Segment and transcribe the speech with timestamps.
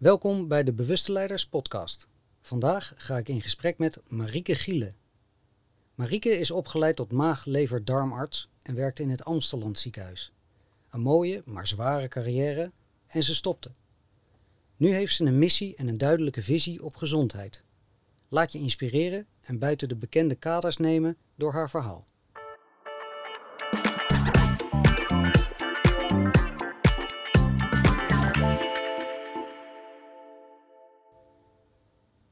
[0.00, 2.08] Welkom bij de Bewuste Leiders podcast.
[2.40, 4.96] Vandaag ga ik in gesprek met Marieke Gielen.
[5.94, 10.32] Marieke is opgeleid tot maag-lever-darmarts en werkte in het Amsteland ziekenhuis.
[10.90, 12.72] Een mooie, maar zware carrière
[13.06, 13.70] en ze stopte.
[14.76, 17.62] Nu heeft ze een missie en een duidelijke visie op gezondheid.
[18.28, 22.04] Laat je inspireren en buiten de bekende kaders nemen door haar verhaal.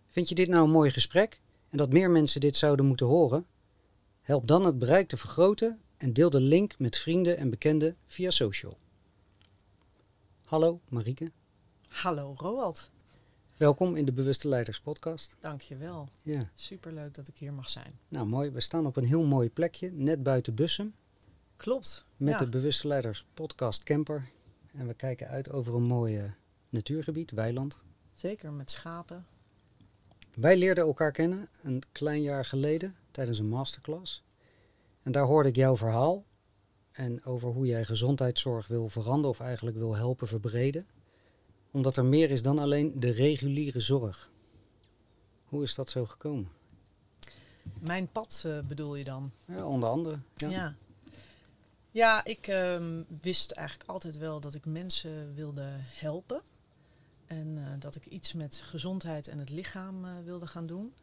[0.09, 3.47] Vind je dit nou een mooi gesprek en dat meer mensen dit zouden moeten horen?
[4.21, 8.31] Help dan het bereik te vergroten en deel de link met vrienden en bekenden via
[8.31, 8.79] social.
[10.45, 11.31] Hallo Marieke.
[11.89, 12.91] Hallo Roald.
[13.57, 15.37] Welkom in de Bewuste Leiders podcast.
[15.41, 16.09] Dankjewel.
[16.23, 16.51] Ja.
[16.55, 17.99] Superleuk dat ik hier mag zijn.
[18.09, 20.95] Nou mooi, we staan op een heel mooi plekje, net buiten Bussum.
[21.57, 22.05] Klopt.
[22.17, 22.45] Met ja.
[22.45, 24.31] de Bewuste Leiders podcast camper.
[24.73, 26.35] En we kijken uit over een mooi
[26.69, 27.85] natuurgebied, weiland.
[28.15, 29.27] Zeker met schapen.
[30.41, 34.23] Wij leerden elkaar kennen een klein jaar geleden tijdens een masterclass.
[35.03, 36.25] En daar hoorde ik jouw verhaal.
[36.93, 40.87] En over hoe jij gezondheidszorg wil veranderen of eigenlijk wil helpen verbreden.
[41.71, 44.31] Omdat er meer is dan alleen de reguliere zorg.
[45.45, 46.49] Hoe is dat zo gekomen?
[47.81, 49.33] Mijn pad eh, bedoel je dan?
[49.45, 50.19] Ja, onder andere.
[50.35, 50.49] Ja.
[50.49, 50.75] Ja,
[51.91, 56.43] Ja, ik ehm, wist eigenlijk altijd wel dat ik mensen wilde helpen.
[57.29, 60.95] En eh, dat ik iets met gezondheid en het lichaam eh, wilde gaan doen.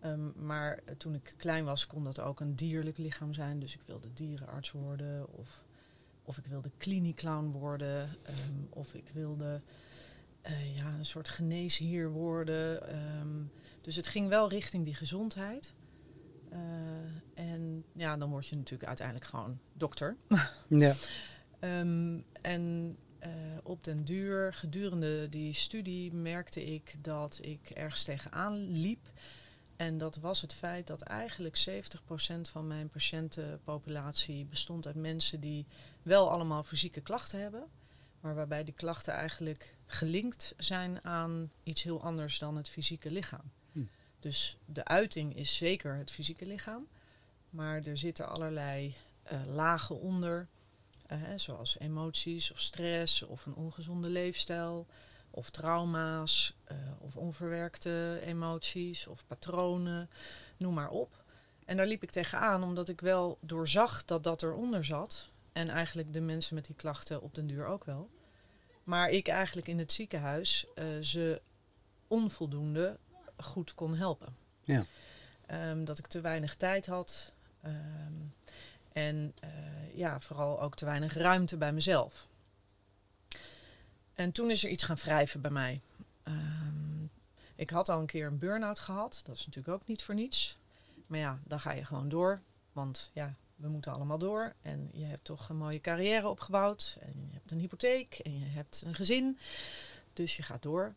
[0.00, 3.58] Ehm, maar eh, toen ik klein was, kon dat ook een dierlijk lichaam zijn.
[3.58, 5.32] Dus ik wilde dierenarts worden.
[5.32, 5.64] Of,
[6.22, 8.08] of ik wilde klinieclown worden.
[8.22, 9.60] ehm, of ik wilde
[10.74, 12.88] ja, een soort geneesheer worden.
[12.88, 13.42] ehm.
[13.80, 15.74] dus het ging wel richting die gezondheid.
[17.34, 20.16] En ja, dan word je natuurlijk uiteindelijk gewoon dokter.
[20.68, 20.94] ja.
[21.60, 23.30] En eh,
[23.62, 29.10] op den duur, gedurende die studie, merkte ik dat ik ergens tegenaan liep.
[29.76, 35.66] En dat was het feit dat eigenlijk 70% van mijn patiëntenpopulatie bestond uit mensen die
[36.02, 37.64] wel allemaal fysieke klachten hebben.
[38.20, 43.50] Maar waarbij die klachten eigenlijk gelinkt zijn aan iets heel anders dan het fysieke lichaam.
[43.72, 43.84] Hm.
[44.20, 46.86] Dus de uiting is zeker het fysieke lichaam.
[47.50, 50.48] Maar er zitten allerlei eh, lagen onder.
[51.06, 54.86] Eh, zoals emoties of stress of een ongezonde leefstijl
[55.36, 60.10] of trauma's eh, of onverwerkte emoties of patronen,
[60.56, 61.24] noem maar op.
[61.64, 65.30] En daar liep ik tegenaan omdat ik wel doorzag dat dat eronder zat.
[65.52, 68.10] En eigenlijk de mensen met die klachten op den duur ook wel.
[68.84, 71.40] Maar ik eigenlijk in het ziekenhuis eh, ze
[72.06, 72.98] onvoldoende
[73.36, 74.36] goed kon helpen.
[74.60, 74.84] Ja.
[75.46, 77.32] Ehm, dat ik te weinig tijd had.
[77.62, 78.12] ehm,
[78.92, 79.34] en
[79.96, 82.26] ja, vooral ook te weinig ruimte bij mezelf.
[84.14, 85.80] En toen is er iets gaan wrijven bij mij.
[86.22, 87.04] Ehm,
[87.54, 89.20] ik had al een keer een burn-out gehad.
[89.24, 90.58] Dat is natuurlijk ook niet voor niets.
[91.06, 92.40] Maar ja, dan ga je gewoon door.
[92.72, 94.54] Want ja, we moeten allemaal door.
[94.62, 96.96] En je hebt toch een mooie carrière opgebouwd.
[97.00, 98.18] En je hebt een hypotheek.
[98.18, 99.38] En je hebt een gezin.
[100.12, 100.94] Dus je gaat door.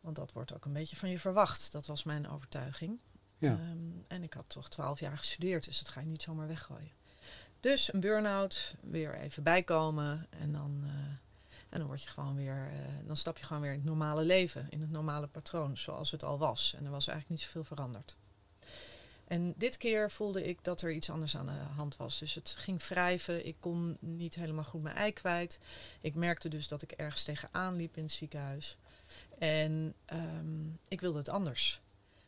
[0.00, 1.72] Want dat wordt ook een beetje van je verwacht.
[1.72, 2.98] Dat was mijn overtuiging.
[3.38, 3.52] Ja.
[3.52, 3.78] Ehm,
[4.08, 5.64] en ik had toch twaalf jaar gestudeerd.
[5.64, 6.90] Dus dat ga je niet zomaar weggooien.
[7.64, 10.26] Dus een burn-out, weer even bijkomen.
[10.30, 10.90] En dan, eh,
[11.68, 14.24] en dan word je gewoon weer, eh, dan stap je gewoon weer in het normale
[14.24, 16.74] leven, in het normale patroon, zoals het al was.
[16.78, 18.16] En er was eigenlijk niet zoveel veranderd.
[19.24, 22.18] En dit keer voelde ik dat er iets anders aan de hand was.
[22.18, 23.46] Dus het ging wrijven.
[23.46, 25.60] Ik kon niet helemaal goed mijn ei kwijt.
[26.00, 28.76] Ik merkte dus dat ik ergens tegenaan liep in het ziekenhuis.
[29.38, 31.80] En ehm, ik wilde het anders.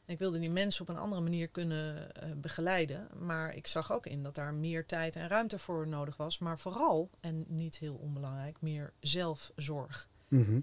[0.06, 3.08] Ik wilde die mensen op een andere manier kunnen eh, begeleiden.
[3.18, 6.38] Maar ik zag ook in dat daar meer tijd en ruimte voor nodig was.
[6.38, 10.08] Maar vooral, en niet heel onbelangrijk, meer zelfzorg.
[10.28, 10.60] Mhm.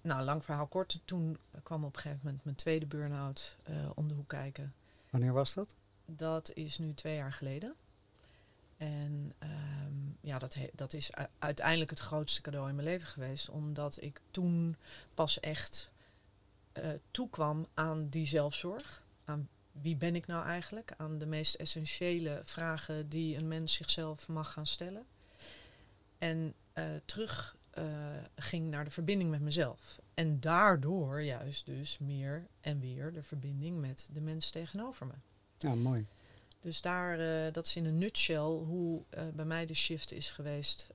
[0.00, 1.00] Nou, lang verhaal kort.
[1.04, 4.74] Toen kwam op een gegeven moment mijn tweede burn-out eh, om de hoek kijken.
[5.10, 5.74] Wanneer was dat?
[6.04, 7.74] Dat is nu twee jaar geleden.
[8.76, 13.48] En ehm, ja, dat, dat is uiteindelijk het grootste cadeau in mijn leven geweest.
[13.48, 14.76] Omdat ik toen
[15.14, 15.90] pas echt
[16.72, 19.02] eh, toekwam aan die zelfzorg.
[19.24, 20.92] Aan wie ben ik nou eigenlijk?
[20.96, 25.06] Aan de meest essentiële vragen die een mens zichzelf mag gaan stellen.
[26.18, 27.84] En eh, terug eh,
[28.36, 30.00] ging naar de verbinding met mezelf.
[30.14, 35.14] En daardoor juist dus meer en weer de verbinding met de mens tegenover me.
[35.58, 36.06] Ja, mooi.
[36.60, 39.02] Dus daar, dat is in een nutshell hoe
[39.34, 40.90] bij mij de shift is geweest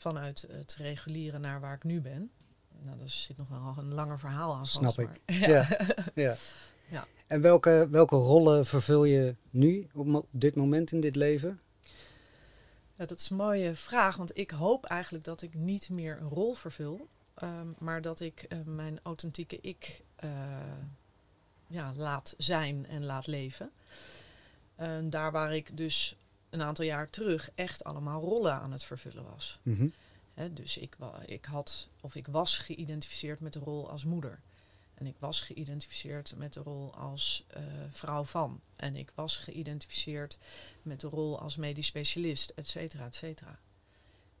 [0.00, 2.30] vanuit het reguliere naar waar ik nu ben.
[2.82, 4.98] Nou, daar zit nog wel een langer verhaal aan Snap vast.
[4.98, 5.08] ik.
[5.26, 5.68] maar- Ja.
[6.14, 6.36] ja.
[6.88, 7.06] Ja.
[7.26, 11.60] En welke, welke rollen vervul je nu op, dit moment in dit leven?
[12.94, 16.28] Ja, dat is een mooie vraag, want ik hoop eigenlijk dat ik niet meer een
[16.28, 17.08] rol vervul.
[17.34, 20.30] ehm, maar dat ik eh, mijn authentieke ik eh,
[21.66, 23.70] ja, laat zijn en laat leven.
[24.76, 26.16] En daar waar ik dus
[26.50, 29.58] een aantal jaar terug echt allemaal rollen aan het vervullen was.
[29.62, 29.86] Mhm.
[30.52, 34.40] Dus ik, ik had of ik was geïdentificeerd met de rol als moeder.
[34.94, 38.60] En ik was geïdentificeerd met de rol als eh, vrouw van.
[38.76, 40.38] En ik was geïdentificeerd
[40.82, 43.58] met de rol als medisch specialist, et cetera, et cetera.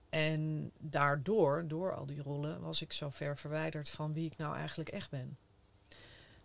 [0.08, 4.56] En daardoor, door al die rollen, was ik zo ver verwijderd van wie ik nou
[4.56, 5.38] eigenlijk echt ben.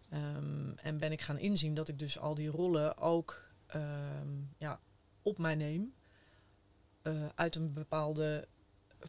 [0.09, 4.79] Ehm, en ben ik gaan inzien dat ik dus al die rollen ook ehm, ja,
[5.21, 5.93] op mij neem.
[7.01, 8.47] eh, uit een bepaalde,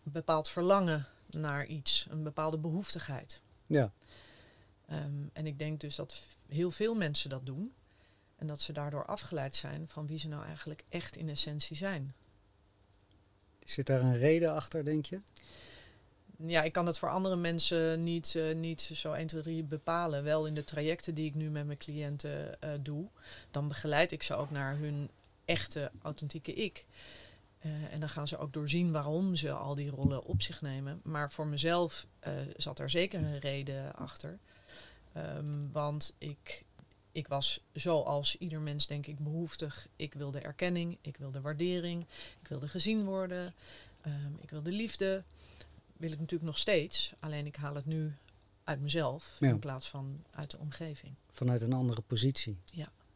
[0.02, 3.40] bepaald verlangen naar iets, een bepaalde behoeftigheid.
[3.66, 3.92] Ja.
[4.86, 7.72] Ehm, en ik denk dus dat heel veel mensen dat doen.
[8.36, 12.14] En dat ze daardoor afgeleid zijn van wie ze nou eigenlijk echt in essentie zijn.
[13.64, 15.20] Zit daar een reden achter, denk je?
[16.44, 20.24] Ja, ik kan het voor andere mensen niet, eh, niet zo 1, 2, 3 bepalen.
[20.24, 23.06] Wel in de trajecten die ik nu met mijn cliënten eh, doe.
[23.50, 25.10] Dan begeleid ik ze ook naar hun
[25.44, 26.84] echte, authentieke ik.
[27.66, 31.00] Eh, en dan gaan ze ook doorzien waarom ze al die rollen op zich nemen.
[31.04, 34.38] Maar voor mezelf eh, zat er zeker een reden achter.
[35.12, 36.64] Ehm, want ik,
[37.12, 39.86] ik was zoals ieder mens, denk ik, behoeftig.
[39.96, 42.06] Ik wilde erkenning, ik wilde waardering,
[42.42, 43.54] ik wilde gezien worden,
[44.00, 45.22] ehm, ik wilde liefde.
[45.96, 48.14] Wil ik natuurlijk nog steeds, alleen ik haal het nu
[48.64, 49.48] uit mezelf Ja.
[49.48, 51.14] in plaats van uit de omgeving.
[51.32, 52.58] Vanuit een andere positie.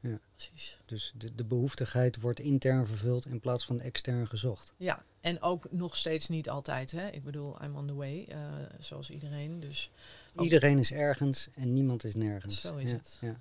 [0.00, 0.79] Precies.
[0.85, 4.75] Dus de, de behoeftigheid wordt intern vervuld in plaats van extern gezocht.
[4.76, 6.91] Ja, en ook nog steeds niet altijd.
[6.91, 7.08] Hè?
[7.08, 8.38] Ik bedoel, I'm on the way, eh,
[8.79, 9.61] zoals iedereen.
[9.61, 9.91] Dus
[10.38, 12.61] Iedereen is ergens en niemand is nergens.
[12.61, 13.19] Zo is ja, het.
[13.20, 13.41] Ja.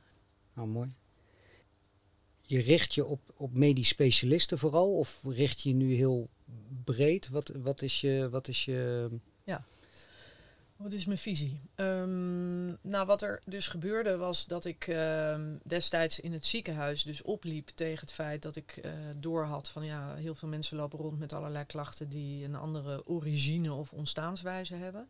[0.54, 0.94] Nou, mooi.
[2.42, 4.98] Je richt je op, op medisch specialisten vooral?
[4.98, 6.30] Of richt je je nu heel
[6.84, 7.30] breed?
[7.30, 9.10] Wat, wat, is, je, wat is je...
[10.80, 11.62] Wat is mijn visie?
[12.82, 17.70] Nou, wat er dus gebeurde was dat ik ehm, destijds in het ziekenhuis dus opliep
[17.76, 21.34] tegen het feit dat ik eh doorhad van ja, heel veel mensen lopen rond met
[21.34, 25.08] allerlei klachten die een andere origine of ontstaanswijze hebben.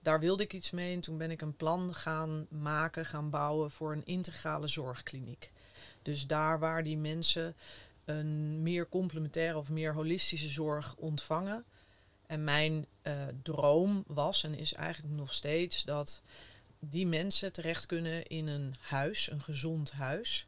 [0.00, 3.70] Daar wilde ik iets mee en toen ben ik een plan gaan maken, gaan bouwen
[3.70, 5.50] voor een integrale zorgkliniek.
[6.02, 7.54] Dus daar waar die mensen
[8.04, 11.64] een meer complementaire of meer holistische zorg ontvangen,
[12.32, 16.22] en mijn eh, droom was en is eigenlijk nog steeds dat
[16.78, 20.46] die mensen terecht kunnen in een huis, een gezond huis,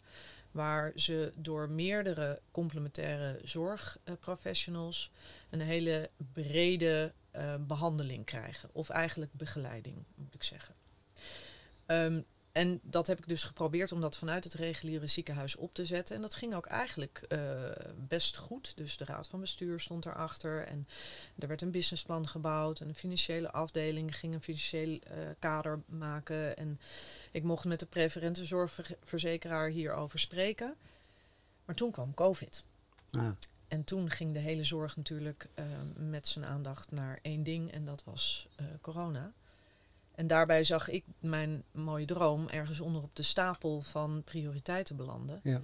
[0.51, 5.11] waar ze door meerdere complementaire zorgprofessionals
[5.51, 8.69] een hele brede eh, behandeling krijgen.
[8.73, 10.75] Of eigenlijk begeleiding, moet ik zeggen.
[11.87, 12.21] Ehm,
[12.55, 16.17] en dat heb ik dus geprobeerd om dat vanuit het reguliere ziekenhuis op te zetten.
[16.17, 17.41] En dat ging ook eigenlijk eh,
[17.97, 18.77] best goed.
[18.77, 20.67] Dus de raad van bestuur stond erachter.
[20.67, 20.89] En
[21.39, 22.81] er werd een businessplan gebouwd.
[22.81, 26.57] En een financiële afdeling ging een financieel eh, kader maken.
[26.57, 26.81] En
[27.31, 30.75] ik mocht met de preferente zorgverzekeraar hierover spreken.
[31.65, 32.65] Maar toen kwam COVID.
[33.69, 35.65] En toen ging de hele zorg natuurlijk eh,
[35.97, 37.73] met zijn aandacht naar één ding.
[37.73, 38.49] En dat was
[38.81, 39.33] corona.
[40.15, 45.41] En daarbij zag ik mijn mooie droom ergens onder op de stapel van prioriteiten belanden.
[45.43, 45.61] ja.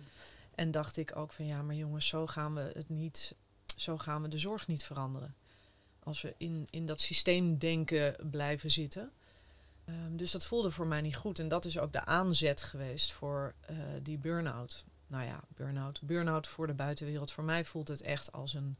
[0.55, 3.35] En dacht ik ook van ja, maar jongens, zo gaan we het niet,
[3.77, 5.35] zo gaan we de zorg niet veranderen.
[6.03, 9.13] Als we in, in dat systeemdenken blijven zitten.
[9.85, 11.39] Ehm, dus dat voelde voor mij niet goed.
[11.39, 14.85] En dat is ook de aanzet geweest voor eh, die burn-out.
[15.07, 16.01] Nou ja, burn-out.
[16.03, 17.33] Burn-out voor de buitenwereld.
[17.33, 18.77] Voor mij voelt het echt als een,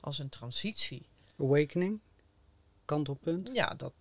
[0.00, 1.06] als een transitie.
[1.38, 2.00] Awakening?
[2.84, 3.50] Kantelpunt?
[3.52, 3.92] Ja, dat,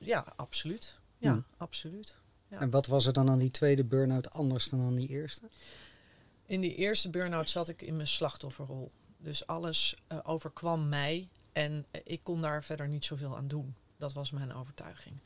[0.00, 0.98] ja absoluut.
[1.18, 1.44] Ja, Hmm.
[1.56, 2.16] absoluut.
[2.48, 2.60] Ja.
[2.60, 5.48] En wat was er dan aan die tweede burn-out anders dan aan die eerste?
[6.46, 8.90] In die eerste burn-out zat ik in mijn slachtofferrol.
[9.18, 13.74] Dus alles eh, overkwam mij en eh, ik kon daar verder niet zoveel aan doen.
[13.96, 15.20] Dat was mijn overtuiging.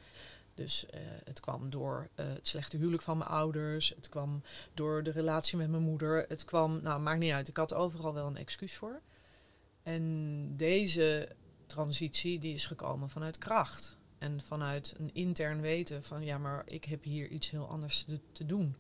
[0.55, 3.93] Dus eh, het kwam door het slechte huwelijk van mijn ouders.
[3.97, 4.43] Het kwam
[4.75, 6.25] door de relatie met mijn moeder.
[6.29, 7.49] Het kwam, nou maakt niet uit.
[7.49, 9.01] Ik had overal wel een excuus voor.
[9.83, 11.29] En deze
[11.67, 13.96] transitie die is gekomen vanuit kracht.
[14.19, 18.21] En vanuit een intern weten van ja, maar ik heb hier iets heel anders te,
[18.33, 18.77] te doen.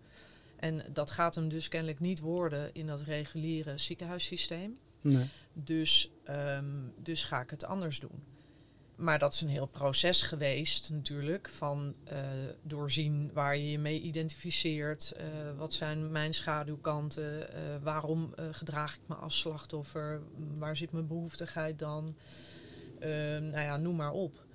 [0.57, 4.79] En dat gaat hem dus kennelijk niet worden in dat reguliere ziekenhuissysteem.
[5.01, 5.29] Nee.
[5.53, 6.65] Dus, ehm,
[7.03, 8.23] dus ga ik het anders doen.
[8.97, 11.49] Maar dat is een heel proces geweest natuurlijk.
[11.49, 12.19] Van eh,
[12.63, 15.13] doorzien waar je je mee identificeert.
[15.13, 15.25] eh,
[15.57, 17.53] wat zijn mijn schaduwkanten?
[17.55, 20.23] eh, waarom gedraag ik me als slachtoffer?
[20.59, 22.17] Waar zit mijn behoeftigheid dan?
[22.99, 24.46] Ehm, nou ja, noem maar op.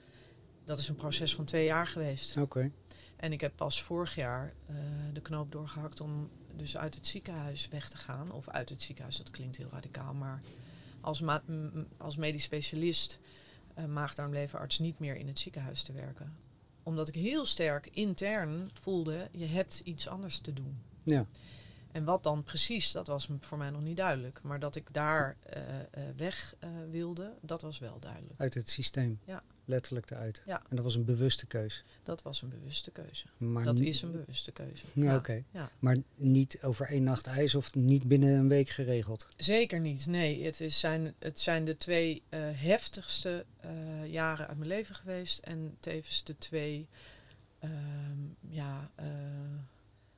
[0.72, 2.38] Dat is een proces van twee jaar geweest.
[2.38, 2.72] Oké.
[3.16, 4.76] En ik heb pas vorig jaar eh,
[5.14, 8.32] de knoop doorgehakt om dus uit het ziekenhuis weg te gaan.
[8.32, 10.14] Of uit het ziekenhuis, dat klinkt heel radicaal.
[10.14, 10.42] Maar
[11.02, 11.44] als, ma-
[11.98, 13.20] als medisch specialist
[13.78, 16.34] uh, maagdarmleverarts niet meer in het ziekenhuis te werken.
[16.84, 20.82] Omdat ik heel sterk intern voelde, je hebt iets anders te doen.
[21.04, 21.26] Ja.
[21.92, 24.40] En wat dan precies, dat was voor mij nog niet duidelijk.
[24.44, 28.40] Maar dat ik daar uh, uh, weg uh, wilde, dat was wel duidelijk.
[28.40, 29.20] Uit het systeem?
[29.26, 29.44] Ja.
[29.72, 30.44] Letterlijk eruit?
[30.46, 30.62] Ja.
[30.70, 31.84] En dat was een bewuste keus?
[32.04, 33.26] Dat was een bewuste keuze.
[33.38, 34.86] Maar dat is een bewuste keuze.
[34.94, 35.16] Ja, ja.
[35.16, 35.44] Oké.
[35.80, 39.28] Maar niet over één nacht ijs of niet binnen een week geregeld?
[39.38, 40.06] Zeker niet.
[40.06, 42.24] Nee, het, is zijn, het zijn de twee
[42.56, 43.46] heftigste
[44.06, 45.40] jaren uit mijn leven geweest.
[45.40, 46.88] En tevens de twee
[47.60, 47.72] ehm,
[48.50, 48.92] ja,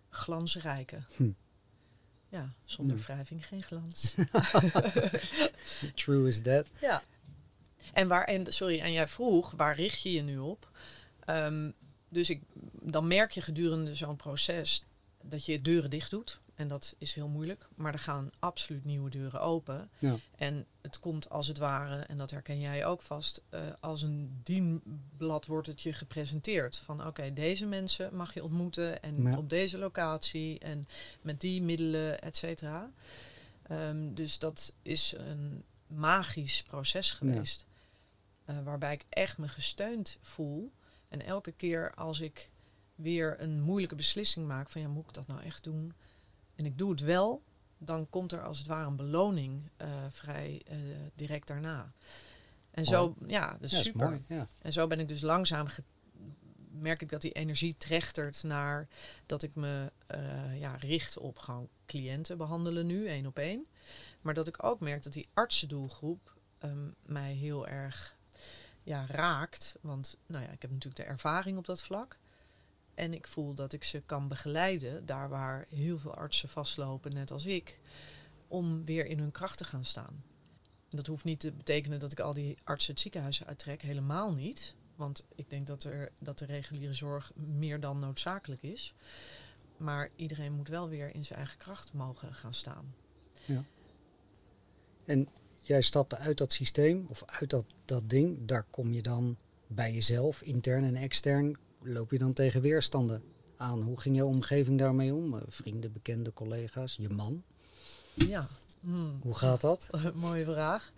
[0.09, 1.03] glansrijke.
[1.15, 1.29] Hm.
[2.29, 4.15] Ja, zonder wrijving geen glans.
[6.03, 6.67] True is that.
[6.81, 7.03] ja.
[7.93, 10.69] En waar, en, sorry, en jij vroeg, waar richt je je nu op?
[11.25, 11.71] Ehm,
[12.09, 12.41] dus ik,
[12.81, 14.83] dan merk je gedurende zo'n proces
[15.21, 16.41] dat je deuren dicht doet.
[16.55, 17.67] En dat is heel moeilijk.
[17.75, 19.89] Maar er gaan absoluut nieuwe deuren open.
[19.99, 20.15] Ja.
[20.35, 24.39] En het komt als het ware, en dat herken jij ook vast, eh, als een
[24.43, 26.77] dienblad wordt het je gepresenteerd.
[26.77, 29.37] Van oké, deze mensen mag je ontmoeten en Ja.
[29.37, 30.87] op deze locatie en
[31.21, 32.91] met die middelen, et cetera.
[33.63, 37.65] Ehm, dus dat is een magisch proces geweest.
[38.45, 40.71] Eh, waarbij ik echt me gesteund voel.
[41.07, 42.49] En elke keer als ik
[42.95, 45.93] weer een moeilijke beslissing maak van ja, moet ik dat nou echt doen?
[46.55, 47.43] En ik doe het wel,
[47.77, 50.77] dan komt er als het ware een beloning eh, vrij eh,
[51.15, 51.93] direct daarna.
[52.71, 54.09] En zo, ja, is super.
[54.09, 54.23] mooi.
[54.27, 54.47] Ja.
[54.61, 55.67] En zo ben ik dus langzaam,
[56.71, 58.87] merk ik dat die energie trechtert naar
[59.25, 59.91] dat ik me
[60.59, 63.67] ja, richt op gewoon cliënten behandelen nu, één op één.
[64.23, 68.17] Maar dat ik ook merk dat die artsendoelgroep ehm, mij heel erg
[68.83, 69.75] ja, raakt.
[69.81, 72.17] Want nou ja, ik heb natuurlijk de ervaring op dat vlak.
[72.93, 77.31] En ik voel dat ik ze kan begeleiden, daar waar heel veel artsen vastlopen, net
[77.31, 77.79] als ik,
[78.47, 80.23] om weer in hun kracht te gaan staan.
[80.89, 84.75] Dat hoeft niet te betekenen dat ik al die artsen het ziekenhuis uittrek, helemaal niet.
[84.95, 88.93] Want ik denk dat, er, dat de reguliere zorg meer dan noodzakelijk is.
[89.77, 92.95] Maar iedereen moet wel weer in zijn eigen kracht mogen gaan staan.
[95.05, 95.27] En
[95.63, 98.45] jij stapte uit dat systeem of uit dat, dat ding.
[98.45, 103.23] Daar kom je dan bij jezelf, intern en extern, loop je dan tegen weerstanden
[103.57, 103.81] aan.
[103.81, 105.33] Hoe ging jouw omgeving daarmee om?
[105.33, 107.43] Eh, Vrienden, bekende collega's, je man?
[108.13, 108.47] Ja,
[108.79, 109.19] hmm.
[109.21, 109.89] Hoe gaat dat?
[110.13, 110.91] mooie vraag.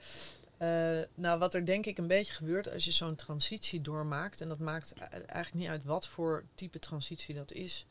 [0.58, 4.48] Eh, nou, wat er denk ik een beetje gebeurt als je zo'n transitie doormaakt, en
[4.48, 7.86] dat maakt e- eigenlijk niet uit wat voor type transitie dat is,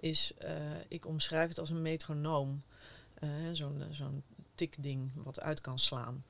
[0.00, 0.54] is eh,
[0.88, 2.62] ik omschrijf het als een metronoom.
[3.52, 4.22] Zo'n zo'n
[4.62, 6.24] tikding wat uit kan slaan.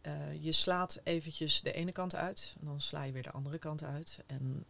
[0.00, 3.58] Eh, je slaat eventjes de ene kant uit, en dan sla je weer de andere
[3.58, 4.18] kant uit.
[4.26, 4.64] En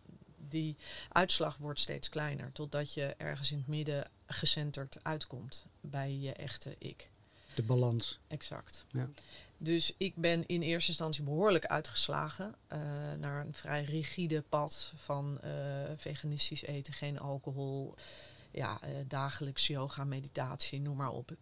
[0.49, 0.77] die
[1.09, 6.75] uitslag wordt steeds kleiner, totdat je ergens in het midden gecenterd uitkomt bij je echte
[6.79, 7.11] ik.
[7.55, 8.19] De balans.
[8.29, 8.85] Exact.
[8.91, 9.09] Ja.
[9.59, 12.79] Dus ik ben in eerste instantie behoorlijk uitgeslagen eh,
[13.19, 15.51] naar een vrij rigide pad van eh,
[15.97, 17.95] veganistisch eten, geen alcohol,
[18.51, 21.33] ja, dagelijks yoga, meditatie, noem maar op.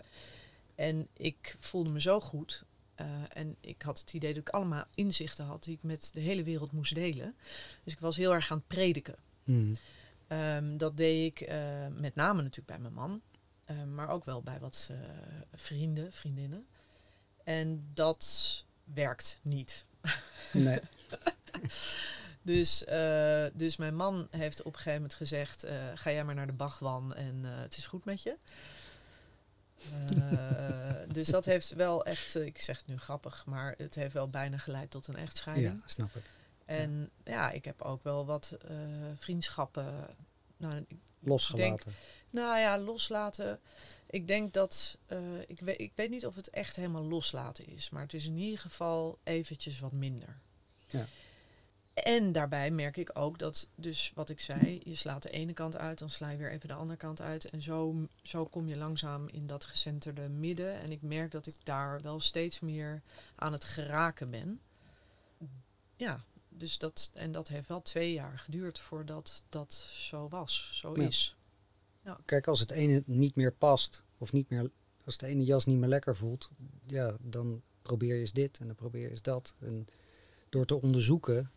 [0.80, 2.64] En ik voelde me zo goed.
[2.94, 6.20] eh, en ik had het idee dat ik allemaal inzichten had die ik met de
[6.20, 7.34] hele wereld moest delen.
[7.84, 9.16] Dus ik was heel erg aan het prediken.
[9.44, 9.76] Hmm.
[10.26, 13.20] Ehm, dat deed ik eh, met name natuurlijk bij mijn man,
[13.64, 14.90] eh, maar ook wel bij wat
[15.54, 16.66] vrienden, vriendinnen.
[17.44, 19.84] En dat werkt niet.
[20.52, 20.80] Nee.
[22.42, 22.84] Dus,
[23.52, 27.14] dus mijn man heeft op een gegeven moment gezegd: ga jij maar naar de Bachwan
[27.14, 28.36] en het is goed met je.
[30.16, 34.12] Eh, dus dat heeft wel echt, eh, ik zeg het nu grappig, maar het heeft
[34.12, 35.80] wel bijna geleid tot een echtscheiding.
[35.80, 36.22] Ja, snap ik.
[36.64, 38.76] En ja, ik heb ook wel wat eh,
[39.16, 40.06] vriendschappen.
[40.56, 40.86] Nou,
[41.18, 41.94] Losgelaten.
[42.30, 43.60] Nou ja, loslaten.
[44.06, 44.98] Ik denk dat.
[45.46, 47.90] ik, weet, ik weet niet of het echt helemaal loslaten is.
[47.90, 50.40] Maar het is in ieder geval eventjes wat minder.
[50.86, 51.06] Ja.
[52.02, 55.76] En daarbij merk ik ook dat, dus wat ik zei, je slaat de ene kant
[55.76, 57.44] uit, dan sla je weer even de andere kant uit.
[57.44, 60.80] En zo, zo kom je langzaam in dat gecenterde midden.
[60.80, 63.02] En ik merk dat ik daar wel steeds meer
[63.34, 64.60] aan het geraken ben.
[65.96, 70.92] Ja, dus dat, en dat heeft wel twee jaar geduurd voordat dat zo was, zo
[70.96, 71.06] Ja.
[71.06, 71.34] is.
[72.24, 74.70] Kijk, als het ene niet meer past, of niet meer,
[75.04, 76.50] als de ene jas niet meer lekker voelt,
[76.86, 79.54] ja, dan probeer je eens dit en dan probeer je eens dat.
[79.58, 79.86] En
[80.48, 81.50] door te onderzoeken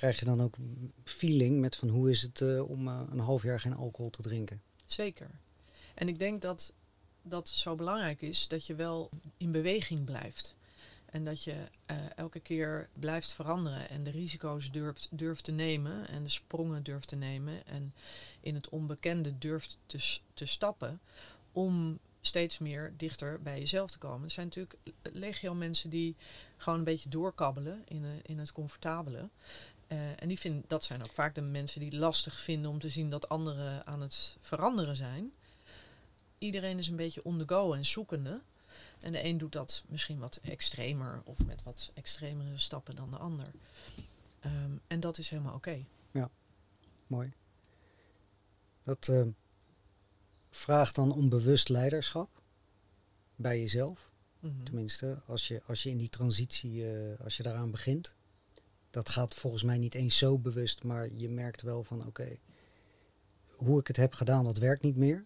[0.00, 0.56] krijg je dan ook
[1.04, 4.22] feeling met van hoe is het eh, om eh, een half jaar geen alcohol te
[4.22, 4.62] drinken.
[4.84, 5.30] Zeker.
[5.94, 6.72] En ik denk dat
[7.22, 10.54] dat zo belangrijk is dat je wel in beweging blijft.
[11.06, 11.54] En dat je
[11.86, 16.82] eh, elke keer blijft veranderen en de risico's durft, durft te nemen en de sprongen
[16.82, 17.94] durft te nemen en
[18.40, 21.00] in het onbekende durft te, te stappen
[21.52, 24.24] om steeds meer dichter bij jezelf te komen.
[24.24, 26.16] Er zijn natuurlijk legio mensen die
[26.56, 29.28] gewoon een beetje doorkabbelen in, in het comfortabele.
[29.90, 32.88] Eh, en die vinden, dat zijn ook vaak de mensen die lastig vinden om te
[32.88, 35.32] zien dat anderen aan het veranderen zijn.
[36.38, 38.40] Iedereen is een beetje on the go en zoekende.
[39.00, 43.16] En de een doet dat misschien wat extremer of met wat extremere stappen dan de
[43.16, 43.50] ander.
[44.40, 45.84] Ehm, en dat is helemaal oké.
[46.10, 46.30] Ja,
[47.06, 47.32] mooi.
[48.82, 49.26] Dat uh,
[50.50, 52.42] vraagt dan om bewust leiderschap
[53.36, 54.10] bij jezelf.
[54.40, 54.62] Mhm.
[54.62, 58.14] Tenminste, als je, als je in die transitie, uh, als je daaraan begint.
[58.90, 62.36] Dat gaat volgens mij niet eens zo bewust, maar je merkt wel van oké,
[63.56, 65.24] hoe ik het heb gedaan, dat werkt niet meer.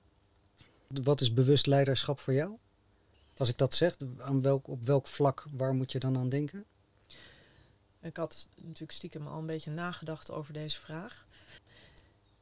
[0.86, 2.56] Wat is bewust leiderschap voor jou?
[3.36, 3.96] Als ik dat zeg,
[4.40, 6.64] welk, op welk vlak, waar moet je dan aan denken?
[8.00, 11.26] Ik had natuurlijk stiekem al een beetje nagedacht over deze vraag.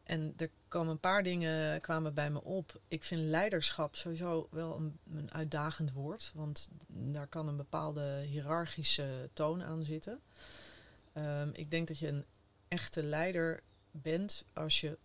[0.02, 2.81] En er komen een paar dingen kwamen bij me op.
[2.88, 9.29] Ik vind leiderschap sowieso wel een, een uitdagend woord, want daar kan een bepaalde hiërarchische
[9.33, 10.21] toon aan zitten.
[11.14, 12.25] Um, ik denk dat je een
[12.69, 14.99] echte leider bent als je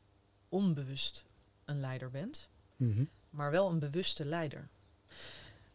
[0.50, 1.24] onbewust
[1.66, 3.04] een leider bent, Mhm.
[3.30, 4.68] maar wel een bewuste leider.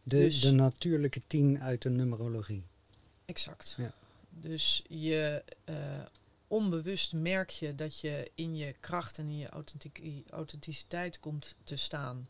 [0.03, 2.63] De, Dus- de natuurlijke tien uit de numerologie.
[3.25, 3.75] Exact.
[3.77, 3.93] Ja.
[4.29, 5.75] Dus je eh,
[6.47, 9.49] onbewust merk je dat je in je kracht en in je
[10.29, 12.27] authenticiteit komt te staan.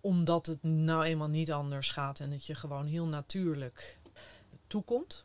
[0.00, 3.98] Omdat het nou eenmaal niet anders gaat en dat je gewoon heel natuurlijk
[4.66, 5.24] toekomt.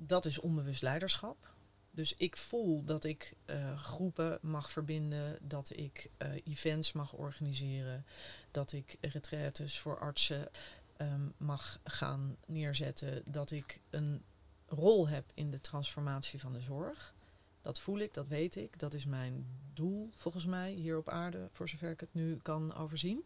[0.00, 1.56] Dat is onbewust leiderschap.
[1.90, 8.04] Dus ik voel dat ik eh, groepen mag verbinden, dat ik eh, events mag organiseren,
[8.50, 10.48] dat ik retraites voor artsen
[10.96, 14.22] ehm, mag gaan neerzetten, dat ik een
[14.66, 17.14] rol heb in de transformatie van de zorg.
[17.60, 18.78] Dat voel ik, dat weet ik.
[18.78, 22.74] Dat is mijn doel volgens mij hier op aarde, voor zover ik het nu kan
[22.74, 23.24] overzien.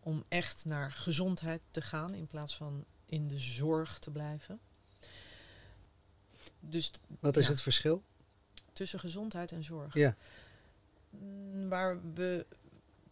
[0.00, 4.60] Om echt naar gezondheid te gaan in plaats van in de zorg te blijven.
[6.60, 6.90] Dus
[7.20, 7.50] Wat is Ja.
[7.50, 8.02] het verschil?
[8.72, 9.94] tussen gezondheid en zorg.
[9.94, 10.14] Ja.
[11.10, 12.46] Mm, Waar we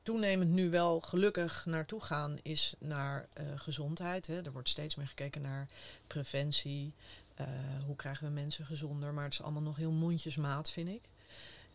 [0.03, 4.27] toenemend nu wel gelukkig naartoe gaan, is naar eh, gezondheid.
[4.27, 4.43] Hè.
[4.43, 5.69] Er wordt steeds meer gekeken naar
[6.07, 6.93] preventie.
[7.35, 7.47] eh,
[7.87, 9.13] hoe krijgen we mensen gezonder?
[9.15, 11.03] Maar het is allemaal nog heel mondjesmaat, vind ik.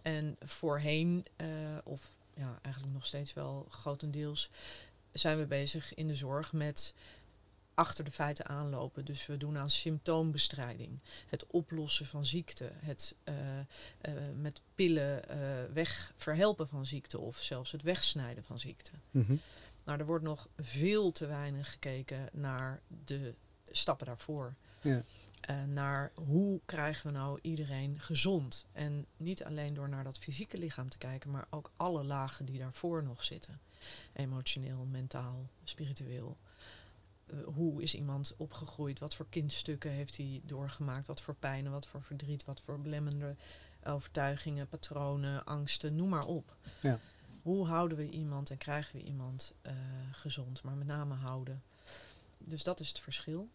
[0.01, 1.47] En voorheen, eh,
[1.83, 4.49] of ja, eigenlijk nog steeds wel grotendeels,
[5.11, 6.93] zijn we bezig in de zorg met
[7.73, 9.05] achter de feiten aanlopen.
[9.05, 15.37] Dus we doen aan symptoombestrijding, het oplossen van ziekte, het eh, eh, met pillen eh,
[15.73, 18.91] weg verhelpen van ziekte of zelfs het wegsnijden van ziekte.
[19.11, 19.35] Mhm.
[19.83, 23.33] Nou, er wordt nog veel te weinig gekeken naar de
[23.71, 24.55] stappen daarvoor.
[24.81, 25.03] Ja.
[25.67, 28.65] Naar hoe krijgen we nou iedereen gezond?
[28.71, 32.59] En niet alleen door naar dat fysieke lichaam te kijken, maar ook alle lagen die
[32.59, 33.59] daarvoor nog zitten.
[34.13, 36.37] Emotioneel, mentaal, spiritueel.
[37.33, 38.99] Eh, hoe is iemand opgegroeid?
[38.99, 41.07] Wat voor kindstukken heeft hij doorgemaakt?
[41.07, 43.35] Wat voor pijnen, wat voor verdriet, wat voor belemmende
[43.83, 46.55] overtuigingen, patronen, angsten, noem maar op.
[46.81, 46.99] Ja.
[47.41, 49.73] Hoe houden we iemand en krijgen we iemand eh,
[50.11, 51.63] gezond, maar met name houden?
[52.37, 53.49] Dus dat is het verschil.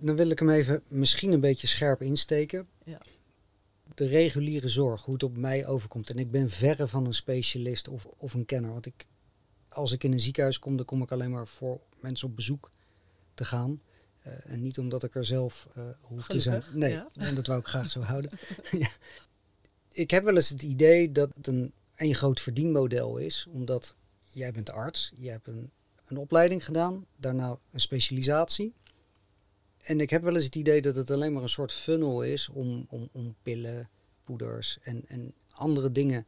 [0.00, 2.68] Dan wil ik hem even misschien een beetje scherp insteken.
[2.84, 3.00] Ja.
[3.94, 6.10] De reguliere zorg, hoe het op mij overkomt.
[6.10, 8.72] En ik ben verre van een specialist of, of een kenner.
[8.72, 9.06] Want ik,
[9.68, 12.70] als ik in een ziekenhuis kom, dan kom ik alleen maar voor mensen op bezoek
[13.34, 13.82] te gaan.
[14.20, 16.62] Eh, en niet omdat ik er zelf eh hoef te zijn.
[16.72, 17.08] Nee, ja.
[17.14, 18.30] en dat wou ik graag zo houden.
[18.84, 18.90] ja.
[19.90, 23.46] Ik heb wel eens het idee dat het een, een groot verdienmodel is.
[23.50, 23.96] Omdat
[24.30, 25.70] jij bent arts, je hebt een,
[26.06, 28.74] een opleiding gedaan, daarna een specialisatie.
[29.80, 32.48] En ik heb wel eens het idee dat het alleen maar een soort funnel is
[32.48, 33.88] om, om, om pillen,
[34.24, 36.26] poeders en, en andere dingen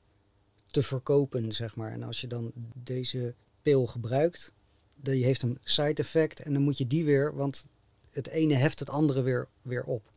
[0.66, 1.92] te verkopen, zeg maar.
[1.92, 4.52] En als je dan deze pil gebruikt,
[5.00, 7.66] die heeft een side effect en dan moet je die weer, want
[8.10, 10.10] het ene heft het andere weer, weer op.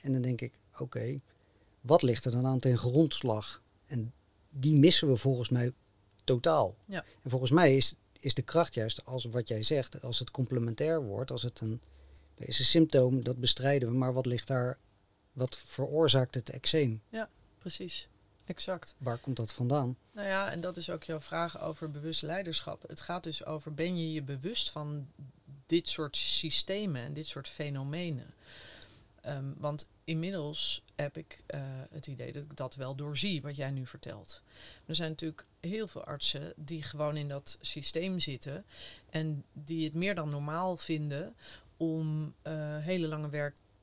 [0.00, 1.16] En dan denk ik, oké,
[1.80, 3.62] wat ligt er dan aan ten grondslag?
[3.86, 4.12] En
[4.50, 5.72] die missen we volgens mij
[6.24, 6.76] totaal.
[6.84, 7.04] Ja.
[7.22, 11.02] En volgens mij is, is de kracht juist als wat jij zegt, als het complementair
[11.02, 11.80] wordt, als het een,
[12.34, 14.78] er is een symptoom, dat bestrijden we, maar wat ligt daar,
[15.32, 17.02] wat veroorzaakt het eczeem?
[17.58, 18.08] Precies,
[18.46, 18.94] exact.
[18.98, 19.96] Waar komt dat vandaan?
[20.12, 22.88] Nou ja, en dat is ook jouw vraag over bewust leiderschap.
[22.88, 25.06] Het gaat dus over, ben je je bewust van
[25.66, 28.34] dit soort systemen en dit soort fenomenen?
[29.20, 33.70] Ehm, want inmiddels heb ik eh, het idee dat ik dat wel doorzie, wat jij
[33.70, 34.42] nu vertelt.
[34.86, 38.64] Er zijn natuurlijk heel veel artsen die gewoon in dat systeem zitten
[39.10, 41.34] en die het meer dan normaal vinden
[41.76, 43.28] om eh, hele lange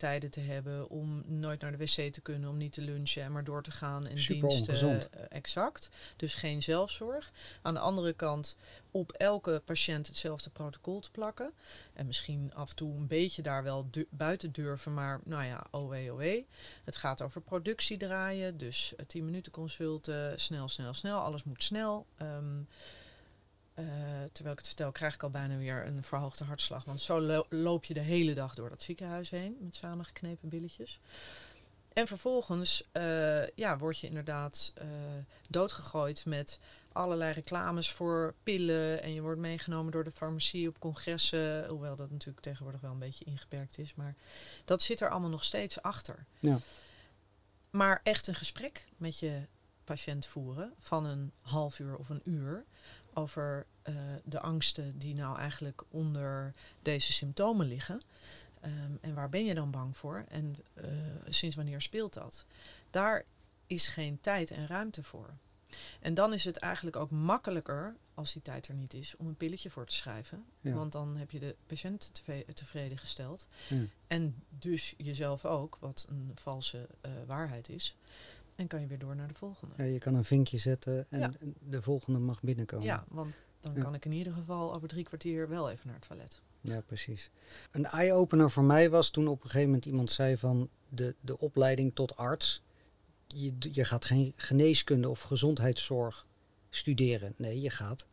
[0.03, 3.31] werktijden te hebben, om nooit naar de wc te kunnen, om niet te lunchen en
[3.31, 4.67] maar door te gaan en Super diensten.
[4.87, 5.09] ongezond.
[5.09, 5.89] eh, exact.
[6.15, 7.31] Dus geen zelfzorg.
[7.61, 8.57] Aan de andere kant
[8.91, 11.51] op elke patiënt hetzelfde protocol te plakken.
[11.93, 15.65] En misschien af en toe een beetje daar wel du- buiten durven, maar nou ja,
[15.71, 16.45] owe, owe.
[16.83, 21.19] Het gaat over productie draaien, dus eh, 10 minuten consulten, snel, snel, snel.
[21.19, 22.05] Alles moet snel.
[22.17, 22.61] Ehm,
[23.73, 23.85] eh,
[24.31, 26.83] terwijl ik het vertel, krijg ik al bijna weer een verhoogde hartslag.
[26.83, 30.99] Want zo lo- loop je de hele dag door dat ziekenhuis heen met samengeknepen billetjes.
[31.93, 34.87] En vervolgens eh, ja, word je inderdaad eh,
[35.49, 36.59] doodgegooid met
[36.91, 39.03] allerlei reclames voor pillen.
[39.03, 41.67] En je wordt meegenomen door de farmacie op congressen.
[41.67, 43.95] Hoewel dat natuurlijk tegenwoordig wel een beetje ingeperkt is.
[43.95, 44.15] Maar
[44.65, 46.25] dat zit er allemaal nog steeds achter.
[46.39, 46.59] Ja.
[47.69, 49.45] Maar echt een gesprek met je
[49.83, 52.65] patiënt voeren van een half uur of een uur
[53.13, 58.01] over eh, de angsten die nou eigenlijk onder deze symptomen liggen.
[58.61, 60.25] Ehm, en waar ben je dan bang voor?
[60.29, 60.85] En eh,
[61.29, 62.45] sinds wanneer speelt dat?
[62.89, 63.25] Daar
[63.67, 65.29] is geen tijd en ruimte voor.
[65.99, 69.35] En dan is het eigenlijk ook makkelijker, als die tijd er niet is, om een
[69.35, 70.45] pilletje voor te schrijven.
[70.61, 70.73] Ja.
[70.73, 72.11] Want dan heb je de patiënt
[72.53, 73.47] tevreden gesteld.
[73.67, 73.81] Ja.
[74.07, 77.95] En dus jezelf ook, wat een valse eh, waarheid is.
[78.55, 79.73] En kan je weer door naar de volgende.
[79.77, 81.31] Ja, je kan een vinkje zetten en Ja.
[81.69, 82.85] de volgende mag binnenkomen.
[82.85, 83.81] Ja, want dan Ja.
[83.81, 86.41] kan ik in ieder geval over drie kwartier wel even naar het toilet.
[86.61, 87.29] Ja, precies.
[87.71, 91.39] Een eye-opener voor mij was toen op een gegeven moment iemand zei van de, de
[91.39, 92.61] opleiding tot arts.
[93.27, 96.27] Je, je gaat geen geneeskunde of gezondheidszorg
[96.69, 97.33] studeren.
[97.37, 98.07] Nee, je gaat,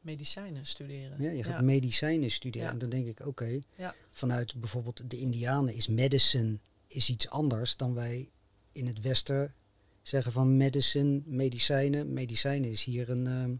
[0.00, 1.22] Medicijnen studeren.
[1.22, 1.62] ja, je gaat Ja.
[1.62, 2.66] medicijnen studeren.
[2.66, 2.72] Ja.
[2.72, 3.94] En dan denk ik, oké, Ja.
[4.10, 8.30] vanuit bijvoorbeeld de Indianen is medicine is iets anders dan wij
[8.72, 9.54] in het Westen
[10.02, 12.12] zeggen van medicine, medicijnen.
[12.12, 13.54] Medicijnen is hier een, ehm,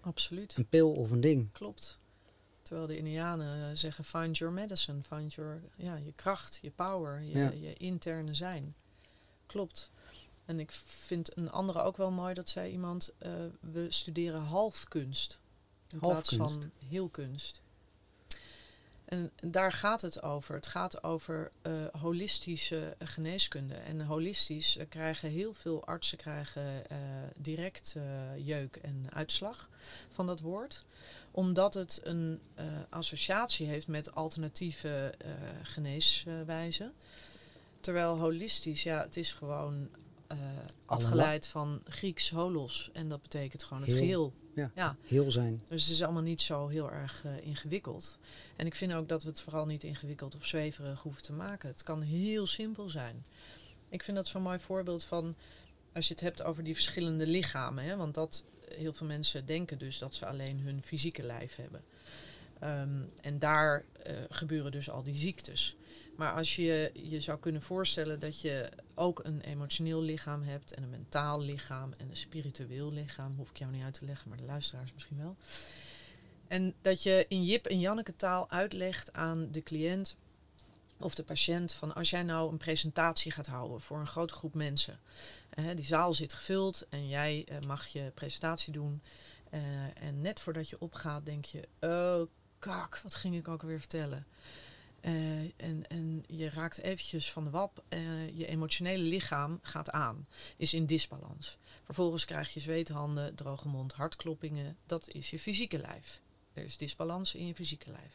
[0.00, 0.56] Absoluut.
[0.56, 1.52] een pil of een ding.
[1.52, 1.98] Klopt.
[2.62, 7.22] Terwijl de Indianen eh, zeggen find your medicine, find your, ja, je kracht, je power,
[7.22, 7.50] je, Ja.
[7.50, 8.74] je interne zijn.
[9.46, 9.90] Klopt.
[10.44, 15.38] En ik vind een andere ook wel mooi, dat zei iemand, eh, we studeren halfkunst
[15.88, 16.62] in plaats Halfkunst.
[16.80, 17.60] van heelkunst.
[19.08, 20.54] En daar gaat het over.
[20.54, 23.74] Het gaat over eh, holistische geneeskunde.
[23.74, 26.98] En holistisch eh, krijgen heel veel artsen krijgen, eh,
[27.36, 28.02] direct eh,
[28.46, 29.68] jeuk en uitslag
[30.08, 30.84] van dat woord
[31.30, 35.30] omdat het een eh, associatie heeft met alternatieve eh,
[35.62, 36.92] geneeswijzen.
[37.80, 39.88] Terwijl holistisch, ja, het is gewoon
[40.26, 40.38] eh,
[40.86, 42.90] afgeleid van Grieks holos.
[42.92, 44.00] En dat betekent gewoon het Heel.
[44.00, 44.32] geheel.
[44.58, 44.70] Ja.
[44.74, 44.96] ja.
[45.06, 45.62] Heel zijn.
[45.68, 48.18] Dus het is allemaal niet zo heel erg eh, ingewikkeld.
[48.56, 51.68] En ik vind ook dat we het vooral niet ingewikkeld of zweverig hoeven te maken.
[51.68, 53.24] Het kan heel simpel zijn.
[53.88, 55.34] Ik vind dat zo'n mooi voorbeeld van
[55.92, 57.84] als je het hebt over die verschillende lichamen.
[57.84, 58.44] Hè, want dat
[58.74, 61.82] heel veel mensen denken dus dat ze alleen hun fysieke lijf hebben.
[62.58, 65.76] Ehm, en daar eh, gebeuren dus al die ziektes.
[66.18, 70.82] Maar als je je zou kunnen voorstellen dat je ook een emotioneel lichaam hebt en
[70.82, 74.38] een mentaal lichaam en een spiritueel lichaam, hoef ik jou niet uit te leggen, maar
[74.38, 75.36] de luisteraars misschien wel.
[76.48, 80.16] En dat je in Jip en Janneke taal uitlegt aan de cliënt
[80.96, 84.54] of de patiënt van als jij nou een presentatie gaat houden voor een grote groep
[84.54, 84.98] mensen.
[85.50, 89.02] eh, die zaal zit gevuld en jij eh, mag je presentatie doen.
[89.50, 89.60] eh,
[90.02, 92.26] en net voordat je opgaat denk je, oh
[92.58, 94.26] kak, wat ging ik ook weer vertellen?
[95.00, 97.82] Eh, en, en je raakt eventjes van de wap.
[97.88, 101.58] eh, je emotionele lichaam gaat aan, is in disbalans.
[101.84, 104.76] Vervolgens krijg je zweethanden, droge mond, hartkloppingen.
[104.86, 106.20] Dat is je fysieke lijf.
[106.52, 108.12] Er is disbalans in je fysieke lijf.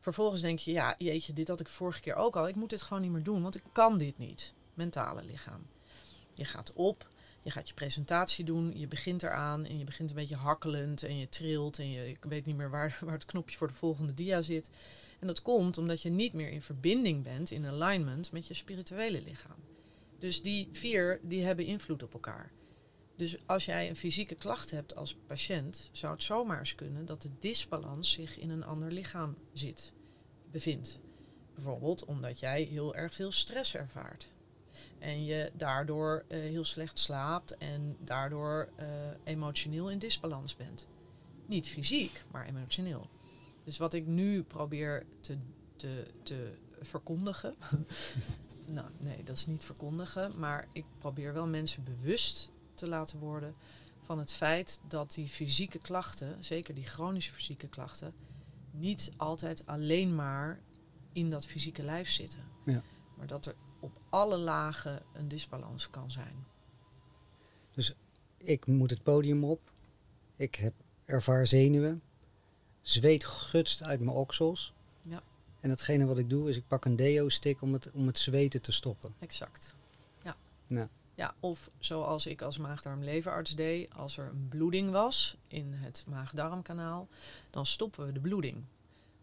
[0.00, 2.48] Vervolgens denk je, ja, jeetje, dit had ik vorige keer ook al.
[2.48, 4.54] Ik moet dit gewoon niet meer doen, want ik kan dit niet.
[4.74, 5.66] Mentale lichaam.
[6.34, 7.08] Je gaat op,
[7.42, 11.18] je gaat je presentatie doen, je begint eraan en je begint een beetje hakkelend en
[11.18, 14.14] je trilt en je ik weet niet meer waar, waar het knopje voor de volgende
[14.14, 14.70] dia zit.
[15.24, 19.22] En dat komt omdat je niet meer in verbinding bent, in alignment met je spirituele
[19.22, 19.56] lichaam.
[20.18, 22.52] Dus die vier, die hebben invloed op elkaar.
[23.16, 27.22] Dus als jij een fysieke klacht hebt als patiënt, zou het zomaar eens kunnen dat
[27.22, 29.92] de disbalans zich in een ander lichaam zit,
[30.50, 31.00] bevindt.
[31.54, 34.28] Bijvoorbeeld omdat jij heel erg veel stress ervaart.
[34.98, 38.88] En je daardoor eh, heel slecht slaapt en daardoor eh,
[39.24, 40.88] emotioneel in disbalans bent.
[41.46, 43.08] Niet fysiek, maar emotioneel.
[43.64, 45.38] Dus wat ik nu probeer te,
[45.76, 47.54] te, te verkondigen.
[48.66, 50.38] nou, nee, dat is niet verkondigen.
[50.38, 53.54] Maar ik probeer wel mensen bewust te laten worden
[54.00, 58.14] van het feit dat die fysieke klachten, zeker die chronische fysieke klachten,
[58.70, 60.60] niet altijd alleen maar
[61.12, 62.42] in dat fysieke lijf zitten.
[62.64, 62.82] Ja.
[63.16, 66.46] Maar dat er op alle lagen een disbalans kan zijn.
[68.44, 69.72] Ik moet het podium op.
[70.36, 70.74] Ik heb
[71.04, 72.02] ervaar zenuwen.
[72.84, 74.72] Zweet gutst uit mijn oksels.
[75.02, 75.22] Ja.
[75.60, 78.62] En datgene wat ik doe is ik pak een deo-stick om het, om het zweten
[78.62, 79.14] te stoppen.
[79.18, 79.74] Exact.
[80.22, 80.36] Ja.
[80.66, 80.88] Ja.
[81.14, 87.08] Ja, of zoals ik als maag-darm-leverarts deed, als er een bloeding was in het maag-darmkanaal,
[87.50, 88.64] dan stoppen we de bloeding.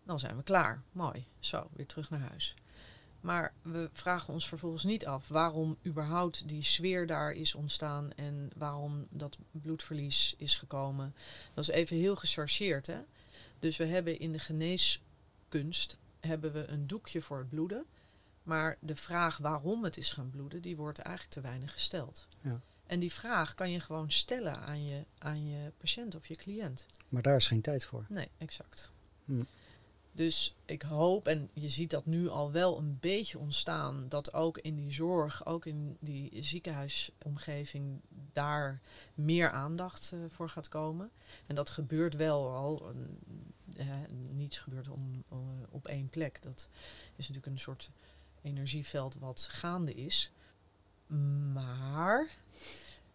[0.03, 0.81] Dan zijn we klaar.
[0.91, 1.25] Mooi.
[1.39, 2.55] Zo, weer terug naar huis.
[3.19, 8.49] Maar we vragen ons vervolgens niet af waarom überhaupt die sfeer daar is ontstaan en
[8.57, 11.15] waarom dat bloedverlies is gekomen.
[11.53, 12.87] Dat is even heel gechargeerd.
[12.87, 12.99] Hè?
[13.61, 17.85] Dus we hebben in de geneeskunst hebben we een doekje voor het bloeden.
[18.43, 22.27] Maar de vraag waarom het is gaan bloeden, die wordt eigenlijk te weinig gesteld.
[22.41, 22.61] Ja.
[22.85, 26.85] En die vraag kan je gewoon stellen aan je, aan je patiënt of je cliënt.
[27.09, 28.05] Maar daar is geen tijd voor.
[28.09, 28.91] Nee, exact.
[29.25, 29.43] Hm.
[30.13, 34.57] Dus ik hoop, en je ziet dat nu al wel een beetje ontstaan, dat ook
[34.57, 37.99] in die zorg, ook in die ziekenhuisomgeving,
[38.31, 38.81] daar
[39.13, 41.11] meer aandacht eh, voor gaat komen.
[41.45, 42.93] En dat gebeurt wel al.
[44.31, 45.37] niets gebeurt om, eh,
[45.69, 46.41] op één plek.
[46.41, 46.67] Dat
[47.15, 47.89] is natuurlijk een soort
[48.41, 50.31] energieveld wat gaande is.
[51.53, 52.29] Maar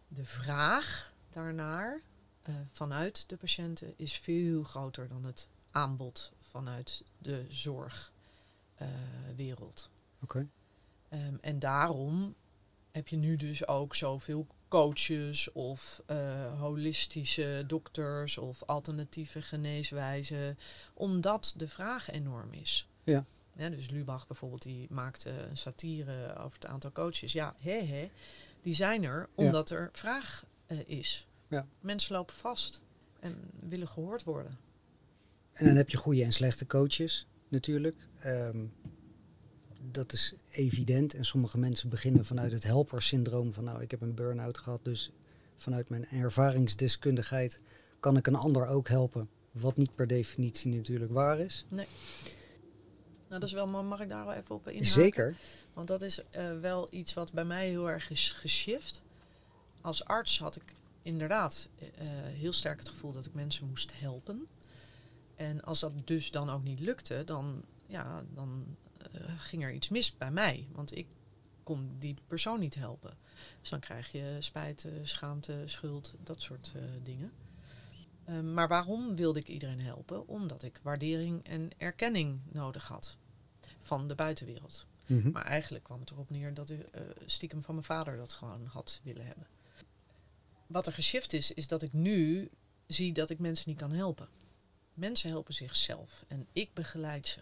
[0.07, 2.01] de vraag daarnaar
[2.41, 9.89] eh, vanuit de patiënten is veel groter dan het aanbod vanuit de zorgwereld.
[10.21, 10.47] Oké.
[11.09, 12.35] Ehm, en daarom
[12.91, 20.57] heb je nu dus ook zoveel coaches of eh, holistische dokters of alternatieve geneeswijzen,
[20.93, 22.87] omdat de vraag enorm is.
[23.03, 23.25] Ja.
[23.55, 27.33] Ja, dus Lubach bijvoorbeeld, die maakte een satire over het aantal coaches.
[27.33, 28.11] Ja, hè, hè,
[28.61, 31.27] die zijn er omdat er vraag eh, is.
[31.47, 31.67] Ja.
[31.79, 32.81] Mensen lopen vast
[33.19, 34.57] en willen gehoord worden.
[35.57, 37.95] En dan heb je goede en slechte coaches natuurlijk.
[38.19, 38.65] Ehm,
[39.91, 41.13] dat is evident.
[41.13, 45.11] En sommige mensen beginnen vanuit het helpersyndroom van nou, ik heb een burn-out gehad, dus
[45.55, 47.61] vanuit mijn ervaringsdeskundigheid
[47.99, 49.29] kan ik een ander ook helpen.
[49.51, 51.65] Wat niet per definitie natuurlijk waar is.
[51.69, 51.87] Nou,
[53.27, 54.87] dat is wel, mag ik daar wel even op inhaken?
[54.87, 55.35] Zeker.
[55.73, 59.03] Want dat is eh, wel iets wat bij mij heel erg is geshift.
[59.81, 64.47] Als arts had ik inderdaad eh, heel sterk het gevoel dat ik mensen moest helpen.
[65.37, 68.77] En als dat dus dan ook niet lukte, dan, ja, dan
[69.11, 70.67] eh, ging er iets mis bij mij.
[70.71, 71.07] Want ik
[71.67, 73.17] kon die persoon niet helpen.
[73.59, 77.31] Dus dan krijg je spijt, eh, schaamte, schuld, dat soort eh, dingen.
[78.23, 80.27] Eh, maar waarom wilde ik iedereen helpen?
[80.27, 83.17] Omdat ik waardering en erkenning nodig had
[83.79, 84.85] van de buitenwereld.
[85.05, 85.31] Mhm.
[85.31, 86.85] Maar eigenlijk kwam het erop neer dat ik
[87.25, 89.47] stiekem van mijn vader dat gewoon had willen hebben.
[90.67, 92.49] Wat er geshift is, is dat ik nu
[92.87, 94.27] zie dat ik mensen niet kan helpen.
[94.97, 97.39] Mensen helpen zichzelf en ik begeleid ze.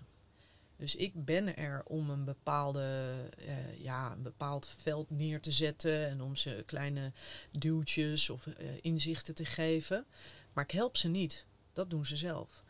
[0.76, 6.08] Dus ik ben er om een, bepaalde, eh, ja, een bepaald veld neer te zetten
[6.08, 7.12] en om ze kleine
[7.52, 10.06] duwtjes of eh, inzichten te geven.
[10.54, 11.46] Maar ik help ze niet.
[11.74, 12.64] Dat doen ze zelf.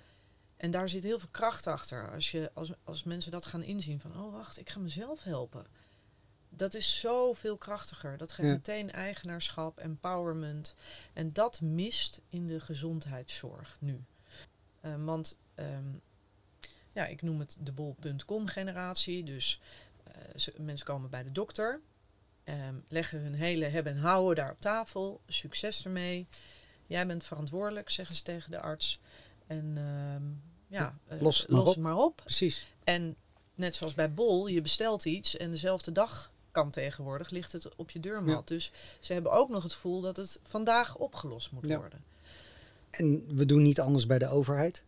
[0.58, 2.12] En daar zit heel veel kracht achter.
[2.13, 5.65] Als, je, als, als mensen dat gaan inzien van, oh wacht, ik ga mezelf helpen.
[6.50, 8.17] Dat is zoveel krachtiger.
[8.17, 8.54] Dat geeft Ja.
[8.54, 10.76] meteen eigenaarschap, empowerment.
[11.13, 14.04] En dat mist in de gezondheidszorg nu.
[14.86, 15.84] Eh, want ehm,
[16.91, 19.24] ja, ik noem het de bol.com generatie.
[19.24, 19.62] Dus
[20.04, 21.80] eh, ze- mensen komen bij de dokter,
[22.43, 25.21] ehm, leggen hun hele hebben en houden daar op tafel.
[25.28, 26.28] Succes ermee.
[26.88, 29.00] Jij bent verantwoordelijk, zeggen ze tegen de arts.
[29.48, 30.24] En ehm,
[30.76, 31.67] ja, eh, los het maar op.
[31.67, 32.15] het maar op.
[32.15, 32.65] Precies.
[32.84, 33.15] En
[33.56, 37.89] net zoals bij Bol, je bestelt iets en dezelfde dag kan tegenwoordig, ligt het op
[37.89, 38.48] je deurmat.
[38.48, 41.78] Dus ze hebben ook nog het gevoel dat het vandaag opgelost moet Ja.
[41.78, 42.04] worden.
[42.97, 44.84] En we doen niet anders bij de overheid.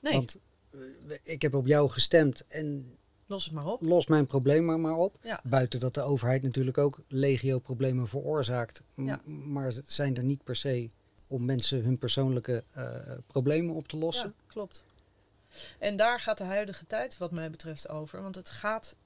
[0.00, 0.38] Nee, Want
[0.70, 0.80] eh,
[1.22, 3.80] ik heb op jou gestemd en los het maar op.
[3.80, 5.18] los mijn probleem maar, maar op.
[5.22, 5.40] Ja.
[5.44, 8.82] Buiten dat de overheid natuurlijk ook legio problemen veroorzaakt.
[8.96, 9.20] Ja.
[9.24, 10.90] Maar ze zijn er niet per se
[11.26, 12.86] om mensen hun persoonlijke eh,
[13.26, 14.34] problemen op te lossen.
[14.38, 14.84] Ja, klopt.
[15.78, 18.22] En daar gaat de huidige tijd wat mij betreft over.
[18.22, 18.96] Want het gaat,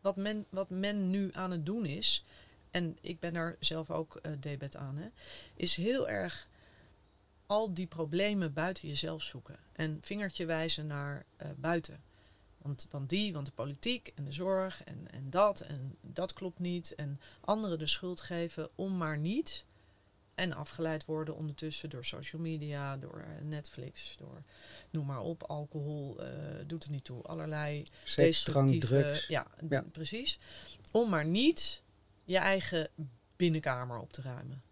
[0.00, 2.24] wat men, wat men nu aan het doen is,
[2.70, 5.08] en ik ben daar zelf ook eh debet aan, hè,
[5.54, 6.48] is heel erg
[7.46, 9.58] al die problemen buiten jezelf zoeken.
[9.72, 12.00] En vingertje wijzen naar eh, buiten.
[12.58, 16.58] Want, want die, want de politiek en de zorg en, en dat en dat klopt
[16.58, 16.94] niet.
[16.94, 19.64] En anderen de schuld geven om maar niet.
[20.34, 24.42] En afgeleid worden ondertussen door social media, door eh, Netflix, door
[24.90, 27.22] noem maar op, alcohol eh, doet er niet toe.
[27.22, 29.26] Allerlei Seks, drank, drugs.
[29.26, 29.84] Ja, Ja.
[29.92, 30.38] precies.
[30.92, 31.82] Om maar niet
[32.24, 32.88] je eigen
[33.36, 34.62] binnenkamer op te ruimen.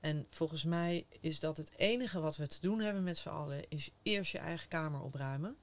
[0.00, 3.68] En volgens mij is dat het enige wat we te doen hebben met z'n allen,
[3.68, 5.56] is eerst je eigen kamer opruimen.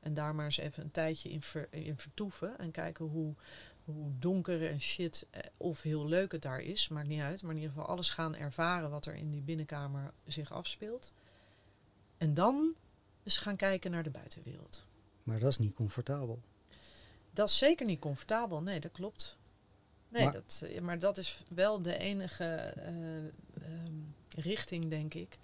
[0.00, 2.58] En daar maar eens even een tijdje in, ver- in vertoeven.
[2.58, 3.34] En kijken hoe,
[3.84, 6.88] hoe donker en shit eh, of heel leuk het daar is.
[6.88, 7.42] Maakt niet uit.
[7.42, 11.12] Maar in ieder geval alles gaan ervaren wat er in die binnenkamer zich afspeelt.
[12.18, 12.74] En dan
[13.22, 14.84] eens gaan kijken naar de buitenwereld.
[15.22, 16.40] Maar dat is niet comfortabel.
[17.30, 18.62] Dat is zeker niet comfortabel.
[18.62, 19.38] Nee, dat klopt.
[20.12, 23.94] Nee, Maar- dat, eh, maar dat is wel de enige eh, ehm,
[24.28, 25.38] richting, denk ik,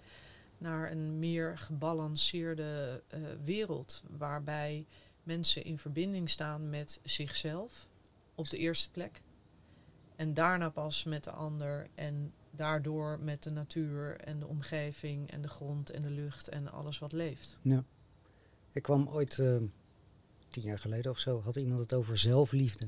[0.57, 4.03] naar een meer gebalanceerde eh, wereld.
[4.17, 4.85] Waarbij
[5.23, 7.87] mensen in verbinding staan met zichzelf
[8.35, 9.21] op de eerste plek.
[10.15, 11.87] En daarna pas met de ander.
[11.95, 16.71] En daardoor met de natuur en de omgeving en de grond en de lucht en
[16.71, 17.57] alles wat leeft.
[18.71, 19.35] Ik kwam ooit,
[20.47, 22.87] tien jaar geleden of zo, had iemand het over zelfliefde.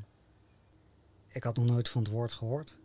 [1.32, 2.78] Ik had nog nooit van het woord gehoord.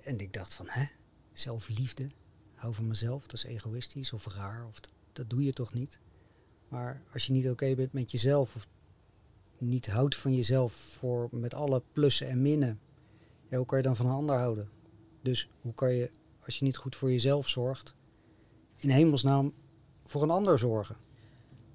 [0.00, 0.84] En ik dacht van, hè?
[1.32, 2.10] Zelfliefde?
[2.54, 4.80] Hou van mezelf, dat is egoïstisch of raar, of
[5.12, 5.98] dat, doe je toch niet?
[6.68, 8.66] Maar als je niet oké bent met jezelf, of
[9.58, 12.80] niet houdt van jezelf voor met alle plussen en minnen,
[13.48, 14.70] hoe kan je dan van een ander houden?
[15.22, 16.10] Dus hoe kan je,
[16.44, 17.94] als je niet goed voor jezelf zorgt,
[18.76, 19.52] in hemelsnaam
[20.04, 20.96] voor een ander zorgen?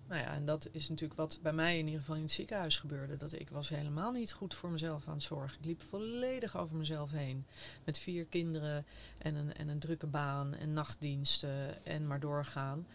[0.07, 2.77] Nou ja, en dat is natuurlijk wat bij mij in ieder geval in het ziekenhuis
[2.77, 3.17] gebeurde.
[3.17, 5.59] Dat ik was helemaal niet goed voor mezelf aan het zorgen.
[5.59, 7.45] Ik liep volledig over mezelf heen.
[7.83, 8.85] Met vier kinderen
[9.17, 12.87] en een, en een drukke baan en nachtdiensten en maar doorgaan.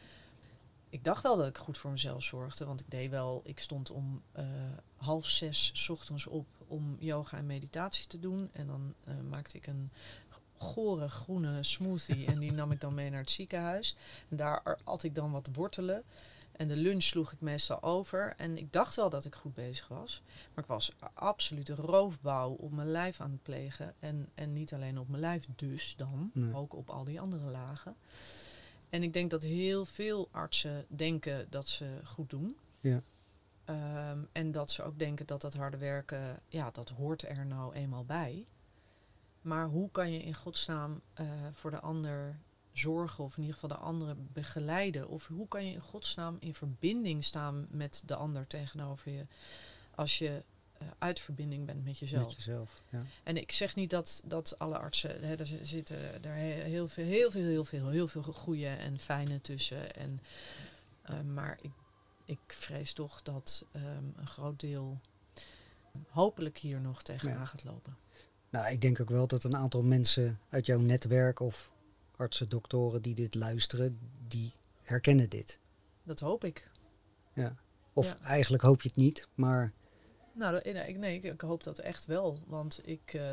[0.88, 2.64] Ik dacht wel dat ik goed voor mezelf zorgde.
[2.64, 4.44] Want ik deed wel, ik stond om eh,
[4.96, 8.50] half zes 's ochtends op om yoga en meditatie te doen.
[8.52, 9.90] En dan eh, maakte ik een
[10.56, 13.96] gore groene smoothie en die nam ik dan mee naar het ziekenhuis.
[14.28, 16.04] En daar at ik dan wat wortelen.
[16.52, 18.34] En de lunch sloeg ik meestal over.
[18.36, 20.22] En ik dacht wel dat ik goed bezig was.
[20.54, 23.94] Maar ik was absoluut een roofbouw op mijn lijf aan het plegen.
[23.98, 26.54] En, en niet alleen op mijn lijf dus dan, Nee.
[26.54, 27.96] ook op al die andere lagen.
[28.90, 32.56] En ik denk dat heel veel artsen denken dat ze goed doen.
[32.80, 33.02] Ja.
[33.64, 37.74] Ehm, en dat ze ook denken dat dat harde werken, ja, dat hoort er nou
[37.74, 38.46] eenmaal bij.
[39.40, 42.38] Maar hoe kan je in godsnaam eh, voor de ander
[42.72, 45.08] zorgen, of in ieder geval de anderen begeleiden?
[45.08, 49.26] Of hoe kan je in godsnaam in verbinding staan met de ander tegenover je,
[49.94, 50.42] als je
[50.78, 52.24] eh, uit verbinding bent met jezelf?
[52.24, 53.02] Met jezelf, ja.
[53.22, 56.88] En ik zeg niet dat, dat alle artsen, hè, er zi- zitten er he- heel
[56.88, 59.94] veel, heel veel, heel veel, heel veel goede en fijne tussen.
[59.94, 60.20] En,
[61.02, 61.70] eh, maar ik,
[62.24, 65.00] ik vrees toch dat ehm, een groot deel
[66.08, 67.44] hopelijk hier nog tegenaan Ja.
[67.44, 67.96] gaat lopen.
[68.50, 71.71] Nou, ik denk ook wel dat een aantal mensen uit jouw netwerk of
[72.22, 75.58] artsen, doktoren die dit luisteren, die herkennen dit.
[76.02, 76.70] Dat hoop ik.
[77.32, 77.54] Ja.
[77.92, 78.26] Of Ja.
[78.26, 79.72] eigenlijk hoop je het niet, maar
[80.32, 82.38] Nou, nee, ik, nee, ik, hoop dat echt wel.
[82.46, 83.30] Want ik, eh,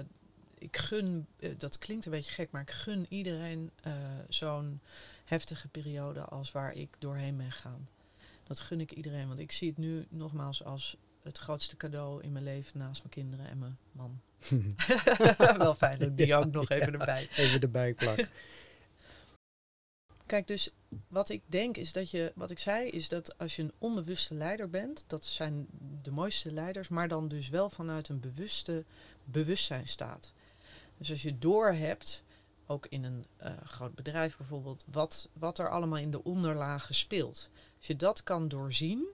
[0.58, 3.94] ik gun, eh, dat klinkt een beetje gek, maar ik gun iedereen eh,
[4.30, 4.80] zo'n
[5.26, 7.88] heftige periode als waar ik doorheen ben gegaan.
[8.44, 12.32] Dat gun ik iedereen, want ik zie het nu nogmaals als het grootste cadeau in
[12.32, 14.22] mijn leven naast mijn kinderen en mijn man.
[15.58, 17.28] wel fijn dat ik die ook nog even erbij.
[17.36, 18.28] even erbij plak.
[20.30, 20.70] Kijk, dus
[21.08, 24.34] wat ik denk is dat je, wat ik zei, is dat als je een onbewuste
[24.34, 25.68] leider bent, dat zijn
[26.02, 28.86] de mooiste leiders, maar dan dus wel vanuit een bewuste
[29.24, 30.34] bewustzijn staat.
[30.98, 32.24] Dus als je doorhebt,
[32.66, 37.50] ook in een eh, groot bedrijf bijvoorbeeld, wat, wat er allemaal in de onderlagen speelt.
[37.78, 39.06] Als je dat kan doorzien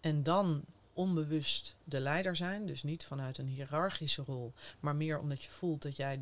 [0.00, 5.42] en dan onbewust de leider zijn, dus niet vanuit een hiërarchische rol, maar meer omdat
[5.42, 6.20] je voelt dat jij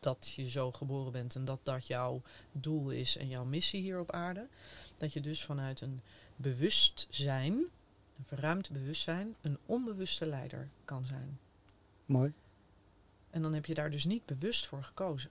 [0.00, 4.00] dat je zo geboren bent en dat dat jouw doel is en jouw missie hier
[4.00, 4.48] op aarde.
[4.96, 6.00] Dat je dus vanuit een
[6.36, 11.38] bewustzijn, een verruimd bewustzijn, een onbewuste leider kan zijn.
[12.06, 12.32] Mooi.
[13.30, 15.30] En dan heb je daar dus niet bewust voor gekozen.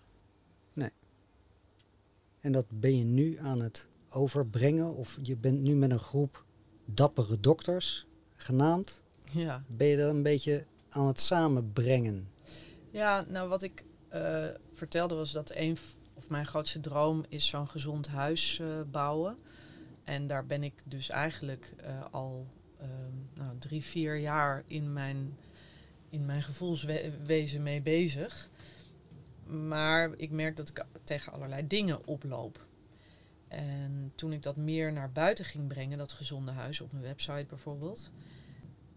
[2.39, 6.45] En dat ben je nu aan het overbrengen, of je bent nu met een groep
[6.85, 9.03] dappere dokters genaamd.
[9.31, 12.29] Ja, Ben je dat een beetje aan het samenbrengen?
[12.91, 15.77] ja nou wat ik eh, vertelde was dat een
[16.13, 19.37] of mijn grootste droom is zo'n gezond huis eh, bouwen.
[20.03, 22.47] En daar ben ik dus eigenlijk eh, al
[22.79, 22.89] ehm,
[23.33, 25.37] nou, drie, vier jaar in mijn,
[26.09, 28.49] in mijn gevoelswezen mee bezig.
[29.45, 32.67] Maar ik merk dat ik tegen allerlei dingen oploop.
[33.47, 37.45] En toen ik dat meer naar buiten ging brengen, dat gezonde huis op mijn website
[37.49, 38.11] bijvoorbeeld,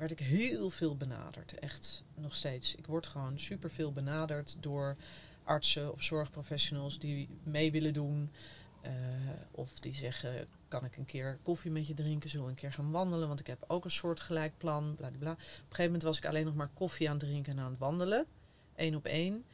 [0.03, 1.59] werd ik heel veel benaderd.
[1.59, 2.75] Echt nog steeds.
[2.75, 4.97] Ik word gewoon superveel benaderd door
[5.45, 8.31] artsen of zorgprofessionals die mee willen doen.
[8.81, 8.93] Eh,
[9.51, 12.31] of die zeggen, kan ik een keer koffie met je drinken?
[12.31, 13.29] Zullen we een keer gaan wandelen?
[13.29, 14.94] Want ik heb ook een soort gelijk plan.
[14.94, 15.33] Bla, bla.
[15.33, 17.71] Op een gegeven moment was ik alleen nog maar koffie aan het drinken en aan
[17.71, 18.27] het wandelen.
[18.77, 19.44] Eén op één.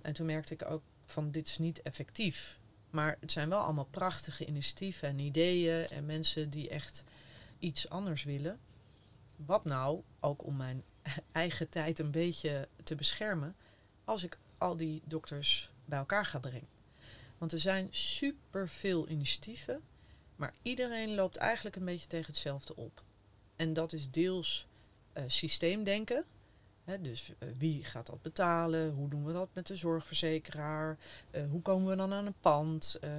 [0.00, 2.58] En toen merkte ik ook van dit is niet effectief.
[2.90, 7.04] Maar het zijn wel allemaal prachtige initiatieven en ideeën en mensen die echt
[7.58, 8.58] iets anders willen.
[9.36, 10.84] Wat nou, ook om mijn
[11.32, 13.56] eigen tijd een beetje te beschermen,
[14.04, 16.68] als ik al die dokters bij elkaar ga brengen.
[17.38, 19.82] Want er zijn superveel initiatieven,
[20.36, 23.02] maar iedereen loopt eigenlijk een beetje tegen hetzelfde op.
[23.56, 24.66] En dat is deels
[25.12, 26.24] eh, systeemdenken.
[27.00, 28.92] Dus eh, wie gaat dat betalen?
[28.92, 30.98] Hoe doen we dat met de zorgverzekeraar?
[31.30, 32.98] Eh, hoe komen we dan aan een pand?
[33.00, 33.10] Eh,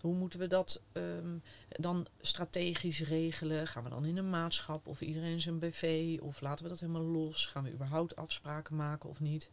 [0.00, 1.36] hoe moeten we dat ehm,
[1.68, 3.66] dan strategisch regelen?
[3.66, 6.16] Gaan we dan in een maatschap of iedereen zijn BV?
[6.20, 7.46] Of laten we dat helemaal los?
[7.46, 9.50] Gaan we überhaupt afspraken maken of niet?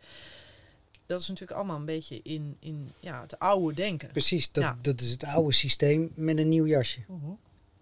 [1.06, 4.12] Dat is natuurlijk allemaal een beetje in, in ja, het oude denken.
[4.12, 4.78] Precies, dat, Ja.
[4.82, 7.02] dat is het oude systeem met een nieuw jasje.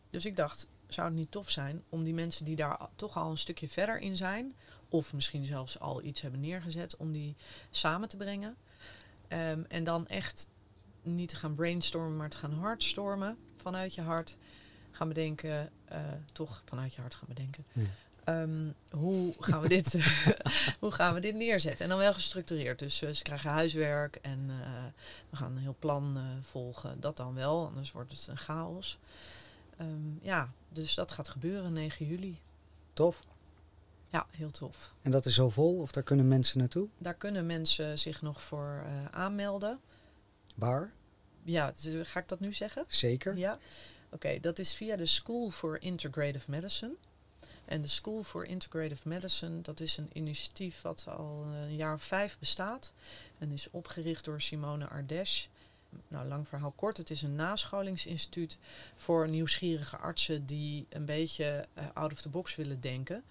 [0.10, 3.32] Dus ik dacht, zou het niet tof zijn om die mensen die daar toch al
[3.32, 4.54] een stukje verder in zijn,
[4.94, 7.36] of misschien zelfs al iets hebben neergezet, om die
[7.72, 8.56] samen te brengen.
[9.28, 10.50] Ehm, en dan echt
[11.02, 14.38] niet te gaan brainstormen, maar te gaan hardstormen vanuit je hart.
[14.92, 16.00] Gaan bedenken, eh,
[16.32, 17.66] toch vanuit je hart gaan bedenken.
[17.72, 17.82] Ja.
[18.24, 20.00] Ehm, hoe, gaan we dit,
[20.80, 21.84] hoe gaan we dit neerzetten?
[21.84, 22.80] En dan wel gestructureerd.
[22.80, 24.84] Dus eh, ze krijgen huiswerk en eh,
[25.30, 27.00] we gaan een heel plan volgen.
[27.00, 29.00] Dat dan wel, anders wordt het een chaos.
[29.78, 32.40] Ehm, ja, dus dat gaat gebeuren 9 juli.
[32.94, 33.24] Tof.
[34.14, 34.94] Ja, heel tof.
[35.02, 36.88] En dat is zo vol, of daar kunnen mensen naartoe?
[36.98, 39.80] Daar kunnen mensen zich nog voor eh, aanmelden.
[40.56, 40.92] Waar?
[41.44, 42.84] Ja, ga ik dat nu zeggen?
[42.88, 43.38] Zeker.
[43.38, 43.60] Ja.
[44.10, 46.94] Oké, dat is via de School for Integrative Medicine.
[47.66, 52.04] En de School for Integrative Medicine, dat is een initiatief wat al een jaar of
[52.04, 52.94] vijf bestaat.
[53.38, 55.46] En is opgericht door Simone Ardesh.
[56.08, 56.98] Nou, lang verhaal kort.
[56.98, 58.58] Het is een nascholingsinstituut
[58.96, 63.24] voor nieuwsgierige artsen die een beetje eh, out of the box willen denken.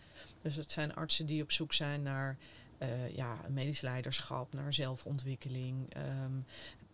[0.43, 2.36] Dus het zijn artsen die op zoek zijn naar
[2.78, 6.32] eh, ja, medisch leiderschap, naar zelfontwikkeling, ehm,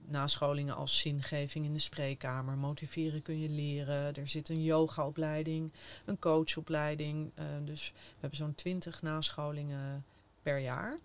[0.06, 2.58] nascholingen als zingeving in de spreekkamer.
[2.58, 4.14] Motiveren kun je leren.
[4.14, 5.72] Er zit een yogaopleiding,
[6.04, 7.30] een coachopleiding.
[7.34, 10.04] eh, dus we hebben zo'n 20 nascholingen
[10.42, 10.98] per jaar.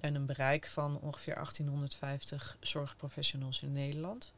[0.00, 4.34] En een bereik van ongeveer 1850 zorgprofessionals in Nederland.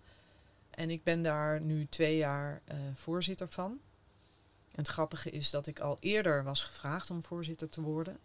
[0.70, 3.78] En ik ben daar nu twee jaar eh, voorzitter van.
[4.78, 8.18] En het grappige is dat ik al eerder was gevraagd om voorzitter te worden.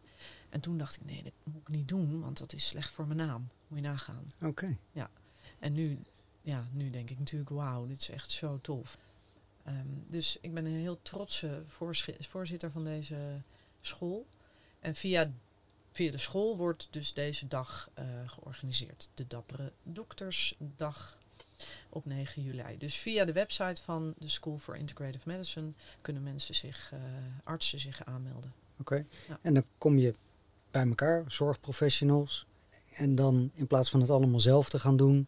[0.50, 3.06] En toen dacht ik, nee, dat moet ik niet doen, want dat is slecht voor
[3.08, 3.50] mijn naam.
[3.68, 4.24] Moet je nagaan.
[4.42, 4.78] Oké.
[5.60, 6.00] En nu,
[6.42, 8.98] ja, nu denk ik natuurlijk, wauw, dit is echt zo tof.
[9.64, 11.64] Ehm, dus ik ben een heel trotse
[12.20, 13.42] voorzitter van deze
[13.82, 14.28] school.
[14.80, 15.32] En via,
[15.92, 19.10] via de school wordt dus deze dag eh, georganiseerd.
[19.14, 21.18] De Dappere Doktersdag
[21.90, 22.78] op 9 juli.
[22.78, 27.00] Dus via de website van de School for Integrative Medicine kunnen mensen zich, eh,
[27.44, 28.54] artsen zich aanmelden.
[28.80, 29.06] Oké.
[29.28, 29.40] Ja.
[29.42, 30.14] En dan kom je
[30.72, 32.46] bij elkaar, zorgprofessionals.
[32.94, 35.28] En dan in plaats van het allemaal zelf te gaan doen,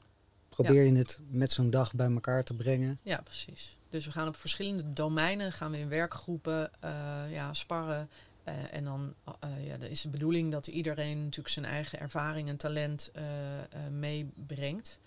[0.49, 2.99] probeer je het met zo'n dag bij elkaar te brengen.
[3.01, 3.77] Ja, precies.
[3.89, 6.91] Dus we gaan op verschillende domeinen, gaan we in werkgroepen eh,
[7.29, 8.09] ja, sparren.
[8.43, 12.57] Eh, en dan eh, ja, is de bedoeling dat iedereen natuurlijk zijn eigen ervaring en
[12.57, 13.11] talent
[13.91, 14.99] meebrengt.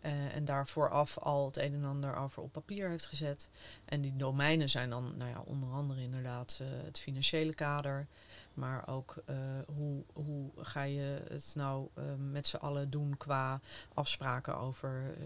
[0.00, 3.50] Eh, en daar vooraf al het een en ander over op papier heeft gezet.
[3.84, 8.06] En die domeinen zijn dan nou ja, onder andere inderdaad eh, het financiële kader.
[8.54, 9.36] Maar ook eh,
[9.76, 11.88] hoe, hoe ga je het nou
[12.30, 13.60] met z'n allen doen qua
[13.94, 15.16] afspraken over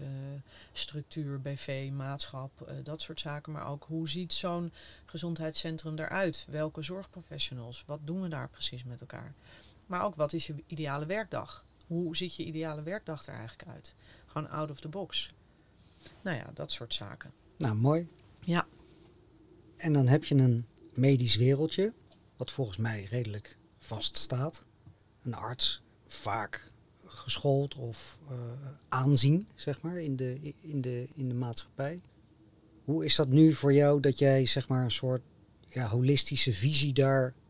[0.71, 2.51] structuur, BV, maatschap,
[2.83, 3.51] dat soort zaken.
[3.51, 4.73] Maar ook hoe ziet zo'n
[5.05, 6.45] gezondheidscentrum eruit?
[6.49, 7.83] Welke zorgprofessionals?
[7.87, 9.33] Wat doen we daar precies met elkaar?
[9.85, 11.65] Maar ook wat is je ideale werkdag?
[11.87, 13.95] Hoe ziet je ideale werkdag er eigenlijk uit?
[14.31, 15.33] Gewoon out of the box.
[16.21, 17.31] Nou ja, dat soort zaken.
[17.57, 18.07] Nou, mooi.
[18.41, 18.67] Ja.
[19.77, 21.93] En dan heb je een medisch wereldje,
[22.37, 24.65] wat volgens mij redelijk vast staat.
[25.23, 26.71] Een arts, vaak
[27.05, 28.37] geschoold of eh,
[28.89, 32.01] aanzien, zeg maar, in de, in, de, in de maatschappij.
[32.83, 35.21] Hoe is dat nu voor jou dat jij, zeg maar, een soort
[35.67, 36.93] ja, holistische visie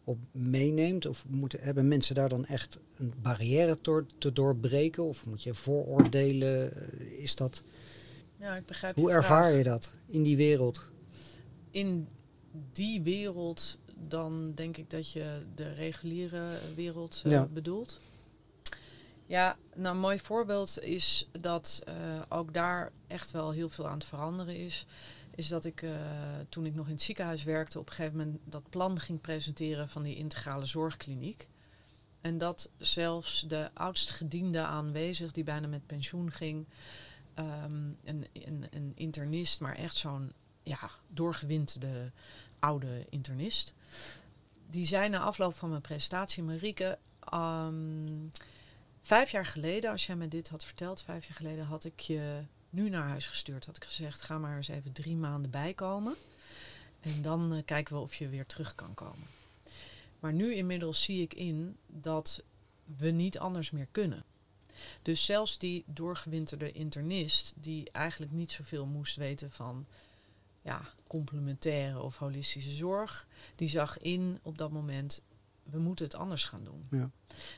[0.06, 1.06] daarop meeneemt?
[1.06, 5.04] Of moeten, hebben mensen daar dan echt een barrière door, te doorbreken?
[5.04, 6.76] Of moet je vooroordelen?
[6.76, 7.62] Eh, Is dat,
[8.40, 9.58] Ja, ik begrijp hoe je ervaar vraag.
[9.58, 10.90] je dat in die wereld?
[11.72, 12.08] in
[12.72, 13.78] die wereld,
[14.08, 16.44] dan denk ik dat je de reguliere
[16.76, 17.48] wereld eh, Ja.
[17.54, 18.00] bedoelt.
[19.26, 21.94] Ja, nou een mooi voorbeeld is dat eh,
[22.30, 24.86] ook daar echt wel heel veel aan het veranderen is.
[25.42, 25.92] Is dat ik eh,
[26.50, 29.90] toen ik nog in het ziekenhuis werkte, op een gegeven moment dat plan ging presenteren
[29.90, 31.48] van die integrale zorgkliniek.
[32.22, 36.66] En dat zelfs de oudst gediende aanwezig, die bijna met pensioen ging,
[37.34, 40.34] ehm, een, een, een internist, maar echt zo'n
[40.64, 42.12] ja, doorgewinterde
[42.60, 43.74] oude internist.
[44.70, 48.28] Die zei na afloop van mijn presentatie, Marieke, ehm,
[49.02, 52.44] vijf jaar geleden, als jij me dit had verteld, vijf jaar geleden had ik je
[52.72, 53.66] nu naar huis gestuurd.
[53.66, 56.16] Had ik gezegd, ga maar eens even drie maanden bijkomen.
[57.00, 59.28] En dan eh, kijken we of je weer terug kan komen.
[60.20, 62.44] Maar nu inmiddels zie ik in dat
[62.98, 64.24] we niet anders meer kunnen.
[65.02, 69.86] Dus zelfs die doorgewinterde internist, die eigenlijk niet zoveel moest weten van
[70.62, 75.22] ja, complementaire of holistische zorg, die zag in op dat moment,
[75.64, 76.86] we moeten het anders gaan doen.
[76.92, 77.10] Ja.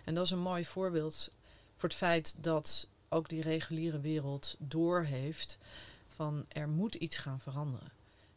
[0.05, 1.31] En dat is een mooi voorbeeld
[1.75, 5.57] voor het feit dat ook die reguliere wereld doorheeft
[6.07, 7.91] van er moet iets gaan veranderen.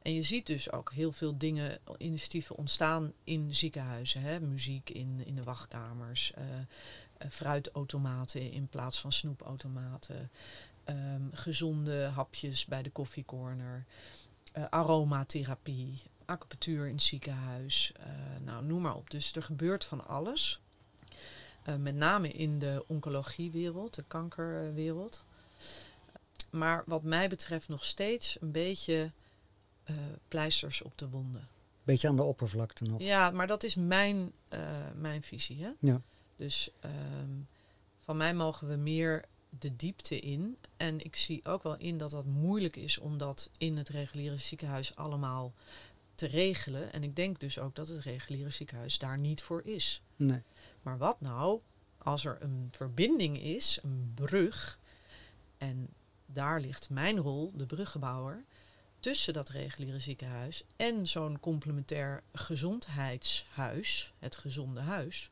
[0.06, 4.20] En je ziet dus ook heel veel dingen, initiatieven ontstaan in ziekenhuizen.
[4.20, 4.40] Hè?
[4.40, 6.44] Muziek in, in de wachtkamers, eh,
[7.18, 10.30] eh, fruitautomaten in plaats van snoepautomaten,
[10.84, 13.84] ehm, gezonde hapjes bij de koffiecorner,
[14.52, 17.92] eh, aromatherapie, acupunctuur in het ziekenhuis,
[18.44, 19.10] nou noem maar op.
[19.10, 20.60] Dus er gebeurt van alles.
[21.66, 25.24] Eh, met name in de oncologiewereld, de kankerwereld.
[26.50, 29.12] Maar wat mij betreft nog steeds een beetje
[29.84, 29.96] eh,
[30.28, 31.48] pleisters op de wonden.
[31.82, 33.00] Beetje aan de oppervlakte nog.
[33.00, 35.62] Ja, maar dat is mijn, eh, mijn visie.
[35.62, 35.70] Hè?
[35.78, 36.00] Ja.
[36.36, 37.30] Dus ehm,
[38.00, 39.24] van mij mogen we meer
[39.58, 40.56] de diepte in.
[40.76, 44.36] En ik zie ook wel in dat dat moeilijk is om dat in het reguliere
[44.36, 45.52] ziekenhuis allemaal
[46.16, 46.92] te regelen.
[46.92, 50.02] En ik denk dus ook dat het reguliere ziekenhuis daar niet voor is.
[50.16, 50.42] Nee.
[50.82, 51.60] Maar wat nou
[51.98, 54.78] als er een verbinding is, een brug,
[55.58, 55.88] en
[56.26, 58.44] daar ligt mijn rol, de bruggenbouwer,
[59.00, 65.30] tussen dat reguliere ziekenhuis en zo'n complementair gezondheidshuis, het gezonde huis,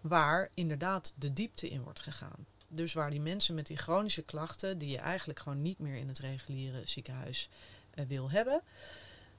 [0.00, 2.46] waar inderdaad de diepte in wordt gegaan.
[2.68, 6.08] Dus waar die mensen met die chronische klachten, die je eigenlijk gewoon niet meer in
[6.08, 7.48] het reguliere ziekenhuis
[7.90, 8.62] eh, wil hebben,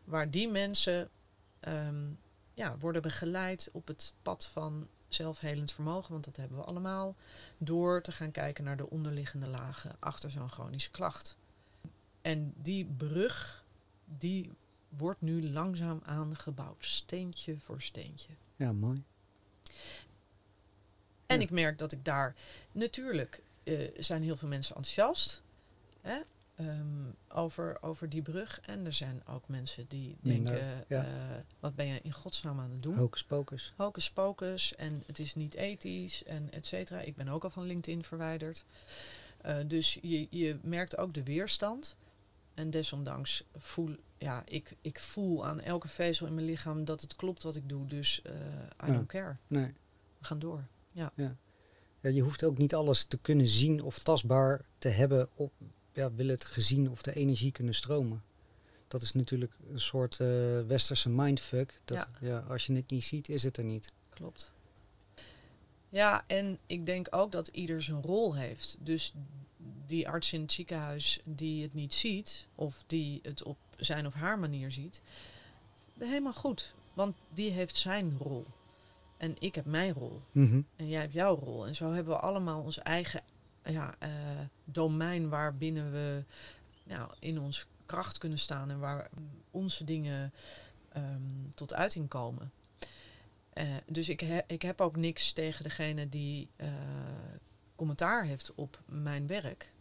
[0.08, 1.10] waar die mensen
[1.60, 2.06] ehm,
[2.54, 7.16] ja, worden begeleid op het pad van zelfhelend vermogen, want dat hebben we allemaal,
[7.58, 11.38] door te gaan kijken naar de onderliggende lagen achter zo'n chronische klacht.
[12.22, 13.66] En die brug,
[14.06, 14.52] die
[14.90, 18.30] wordt nu langzaam aangebouwd, steentje voor steentje.
[18.56, 19.04] Ja, mooi.
[21.26, 21.44] En Ja.
[21.44, 22.36] ik merk dat ik daar
[22.72, 25.42] natuurlijk eh, zijn heel veel mensen enthousiast
[26.02, 26.20] hè,
[26.58, 28.60] ehm, over, over die brug.
[28.62, 31.06] En er zijn ook mensen die Minder, denken: ja.
[31.06, 32.96] eh, wat ben je in godsnaam aan het doen?
[32.98, 33.74] Hocus pocus.
[33.76, 37.00] Hocus pocus en het is niet ethisch en et cetera.
[37.00, 38.66] Ik ben ook al van LinkedIn verwijderd.
[39.42, 41.96] Eh, dus je, je merkt ook de weerstand.
[42.54, 47.16] En desondanks voel ja, ik, ik voel aan elke vezel in mijn lichaam dat het
[47.16, 47.86] klopt wat ik doe.
[47.86, 48.34] Dus eh
[48.84, 48.94] I Ja.
[48.94, 49.36] don't care.
[49.48, 49.74] Nee.
[50.18, 50.68] We gaan door.
[50.92, 51.12] Ja,
[52.02, 55.30] je hoeft ook niet alles te kunnen zien of tastbaar te hebben.
[55.36, 55.52] Op,
[55.98, 58.24] ja, wil het gezien of de energie kunnen stromen.
[58.88, 60.28] Dat is natuurlijk een soort eh,
[60.68, 61.82] westerse mindfuck.
[61.86, 62.28] Dat, Ja.
[62.28, 62.40] ja.
[62.40, 63.92] als je het niet ziet, is het er niet.
[64.10, 64.52] Klopt.
[65.90, 68.78] Ja, en ik denk ook dat ieder zijn rol heeft.
[68.80, 69.14] Dus
[69.86, 74.14] die arts in het ziekenhuis die het niet ziet, of die het op zijn of
[74.14, 75.02] haar manier ziet,
[75.98, 76.74] helemaal goed.
[76.94, 78.46] Want die heeft zijn rol.
[79.18, 80.22] En ik heb mijn rol.
[80.32, 80.62] Mhm.
[80.76, 81.68] En jij hebt jouw rol.
[81.68, 83.22] En zo hebben we allemaal ons eigen
[83.72, 84.10] ja, eh,
[84.64, 86.24] domein waarbinnen we
[86.84, 89.10] nou, in onze kracht kunnen staan en waar
[89.52, 90.34] onze dingen
[90.90, 92.52] ehm, tot uiting komen.
[93.50, 96.70] Eh, dus ik, ik heb ook niks tegen degene die eh,
[97.76, 99.72] commentaar heeft op mijn werk.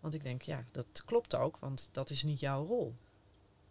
[0.00, 2.94] Want ik denk, ja, dat klopt ook, want dat is niet jouw rol.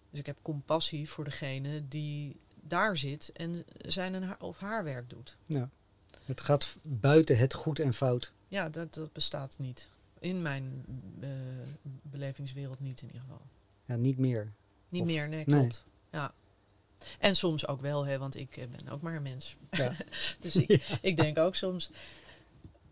[0.09, 5.09] Dus ik heb compassie voor degene die daar zit en zijn en of haar werk
[5.09, 5.38] doet.
[5.45, 5.69] Ja.
[6.25, 8.34] Het gaat buiten het goed en fout.
[8.50, 9.89] Ja, dat, dat bestaat niet.
[10.20, 10.86] In mijn
[11.22, 11.30] eh,
[12.02, 13.41] belevingswereld niet in ieder geval.
[13.86, 14.52] Ja, niet meer.
[14.89, 15.60] Niet Of- meer, nee, nee.
[15.60, 15.86] klopt.
[16.12, 16.34] Ja.
[17.20, 19.56] En soms ook wel, hè, want ik eh, ben ook maar een mens.
[19.72, 19.91] Ja.
[20.39, 20.70] dus ik,
[21.02, 21.89] ik denk ook soms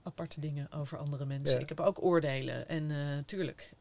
[0.04, 1.56] aparte dingen over andere mensen.
[1.56, 1.62] Ja.
[1.62, 2.68] Ik heb ook oordelen.
[2.68, 3.74] En eh tuurlijk,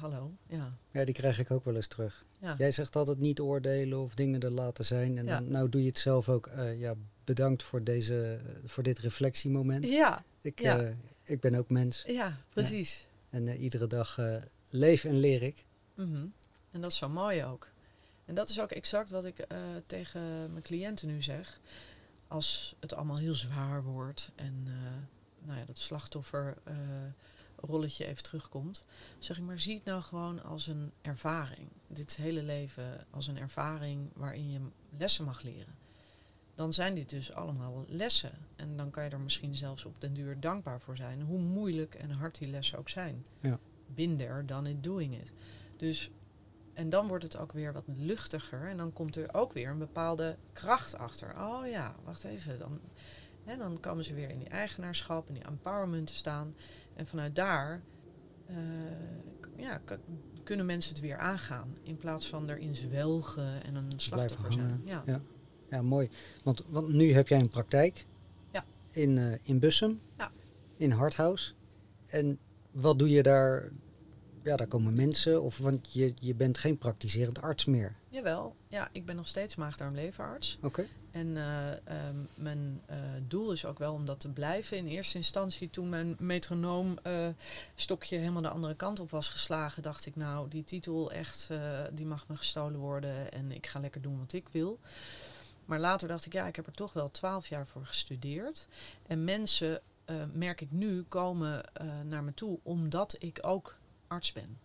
[0.00, 0.32] hallo.
[0.46, 0.72] Ja.
[0.90, 2.24] ja, die krijg ik ook wel eens terug.
[2.38, 2.54] Ja.
[2.58, 5.18] Jij zegt altijd niet oordelen of dingen er laten zijn.
[5.18, 5.38] En Ja.
[5.38, 6.50] dan, nou doe je het zelf ook.
[6.76, 9.88] Ja, bedankt voor, deze, voor dit reflectiemoment.
[9.88, 10.92] ja, Ik, Ja.
[11.24, 12.04] Ik ben ook mens.
[12.06, 13.06] ja, precies.
[13.30, 14.36] En eh, iedere dag eh,
[14.70, 15.64] leef en leer ik.
[15.94, 16.26] Mhm.
[16.70, 17.68] En dat is zo mooi ook.
[18.24, 21.60] En dat is ook exact wat ik eh, tegen mijn cliënten nu zeg.
[22.28, 24.62] Als het allemaal heel zwaar wordt en
[25.44, 28.84] nou ja, dat slachtofferrolletje even terugkomt,
[29.18, 31.68] zeg ik maar zie het nou gewoon als een ervaring.
[31.86, 34.60] Dit hele leven als een ervaring waarin je
[34.98, 35.74] lessen mag leren.
[36.62, 38.32] Dan zijn dit dus allemaal lessen.
[38.56, 41.22] En dan kan je er misschien zelfs op den duur dankbaar voor zijn.
[41.22, 43.26] Hoe moeilijk en hard die lessen ook zijn.
[43.40, 43.58] Ja.
[43.94, 45.32] There, done it, doing it.
[45.76, 46.10] Dus,
[46.74, 48.68] en dan wordt het ook weer wat luchtiger.
[48.68, 51.34] En dan komt er ook weer een bepaalde kracht achter.
[51.38, 52.58] Oh ja, wacht even.
[52.58, 52.80] Dan,
[53.44, 56.54] hè, dan komen ze weer in die eigenaarschap en die empowerment te staan.
[56.94, 57.82] En vanuit daar
[58.46, 58.56] eh,
[59.56, 59.80] ja,
[60.42, 61.76] kunnen mensen het weer aangaan.
[61.82, 64.82] In plaats van erin zwelgen en een slachtoffer zijn.
[64.84, 65.02] Ja.
[65.06, 65.20] Ja.
[65.72, 66.08] Ja, mooi.
[66.44, 68.06] Want, want nu heb jij een praktijk
[68.52, 68.64] Ja.
[68.90, 70.30] in, eh, in Bussum, Ja.
[70.76, 71.52] in Harthouse.
[72.06, 72.38] En
[72.70, 73.70] wat doe je daar
[74.42, 77.94] ja, daar komen mensen, of want je, je bent geen praktiserend arts meer.
[78.08, 80.58] Jawel, ja, ik ben nog steeds maagdarmleverarts.
[80.62, 80.86] Oké.
[81.10, 82.98] En eh, ehm, mijn eh,
[83.28, 84.76] doel is ook wel om dat te blijven.
[84.76, 87.28] In eerste instantie, toen mijn metronoom eh,
[87.74, 91.48] stokje helemaal de andere kant op was geslagen, dacht ik, nou, die titel echt,
[91.92, 94.78] die mag me gestolen worden en ik ga lekker doen wat ik wil.
[95.64, 98.68] Maar later dacht ik, ja, ik heb er toch wel twaalf jaar voor gestudeerd.
[99.06, 99.80] En mensen,
[100.32, 101.64] merk ik nu, komen
[102.04, 104.58] naar me toe omdat ik ook arts ben.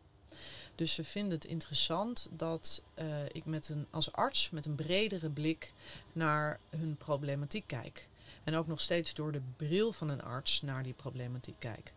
[0.75, 5.29] Dus ze vinden het interessant dat uh, ik met een, als arts met een bredere
[5.29, 5.73] blik
[6.13, 8.09] naar hun problematiek kijk.
[8.43, 11.93] En ook nog steeds door de bril van een arts naar die problematiek kijk.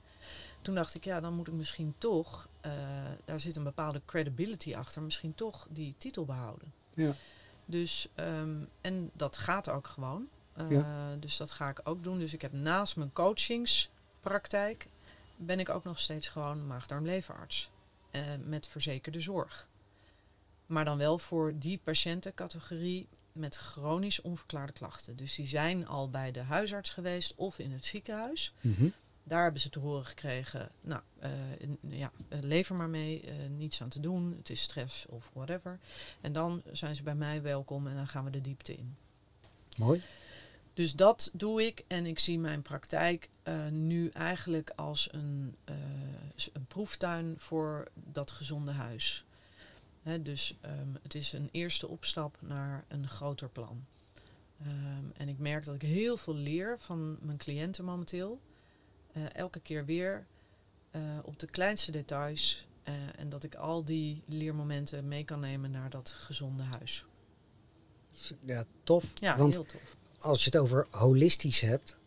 [0.63, 2.49] Toen dacht ik, ja, dan moet ik misschien toch,
[3.25, 6.73] daar zit een bepaalde credibility achter, misschien toch die titel behouden.
[6.95, 7.15] Ja.
[7.71, 10.29] Dus, um, en dat gaat ook gewoon.
[10.59, 11.17] Uh, ja.
[11.19, 12.19] Dus dat ga ik ook doen.
[12.19, 14.87] Dus ik heb naast mijn coachingspraktijk,
[15.37, 17.71] ben ik ook nog steeds gewoon maagdarmleverarts.
[18.13, 19.69] Uh, met verzekerde zorg.
[20.67, 25.17] Maar dan wel voor die patiëntencategorie met chronisch onverklaarde klachten.
[25.17, 28.55] Dus die zijn al bij de huisarts geweest of in het ziekenhuis.
[28.61, 28.93] Mm -hmm.
[29.25, 31.31] Daar hebben ze te horen gekregen, nou uh,
[31.81, 35.79] ja, lever maar mee, uh, niets aan te doen, het is stress of whatever.
[36.21, 38.97] En dan zijn ze bij mij welkom en dan gaan we de diepte in.
[39.77, 40.03] Mooi.
[40.75, 46.67] Dus dat doe ik en ik zie mijn praktijk uh, nu eigenlijk als een, een,
[46.69, 49.25] proeftuin voor dat gezonde huis.
[50.21, 53.85] Dus um, het is een eerste opstap naar een groter plan.
[54.67, 58.41] Um, en ik merk dat ik heel veel leer van mijn cliënten momenteel.
[59.17, 60.27] Uh, elke keer weer
[61.25, 62.69] op de kleinste details.
[63.17, 67.05] en dat ik al die leermomenten mee kan nemen naar dat gezonde huis.
[68.45, 69.13] Ja, tof.
[69.15, 71.99] Ja, want heel tof als je het over holistisch hebt,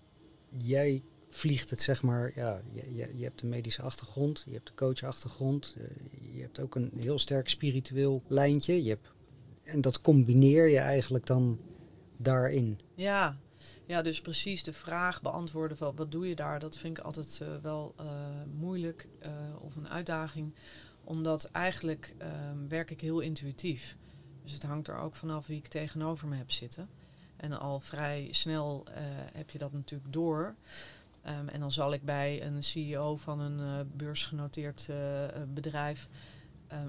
[0.58, 4.68] jij vliegt het zeg maar, ja, je, je, je hebt een medische achtergrond, je hebt
[4.68, 5.76] de coachachtergrond,
[6.34, 8.84] je hebt ook een heel sterk spiritueel lijntje.
[8.84, 9.12] Je hebt,
[9.64, 11.60] en dat combineer je eigenlijk dan
[12.18, 12.80] daarin.
[12.96, 13.38] Ja,
[13.86, 17.40] ja, dus precies de vraag beantwoorden van wat doe je daar, dat vind ik altijd
[17.44, 18.06] uh, wel uh,
[18.60, 19.08] moeilijk
[19.60, 20.54] of een uitdaging.
[21.04, 22.16] Omdat eigenlijk
[22.68, 23.98] werk ik heel intuïtief.
[24.44, 26.90] Dus het hangt er ook vanaf wie ik tegenover me heb zitten.
[27.36, 28.86] En al vrij snel
[29.34, 30.56] heb je dat natuurlijk door.
[31.28, 34.90] Um, en dan zal ik bij een CEO van een beursgenoteerd
[35.54, 36.10] bedrijf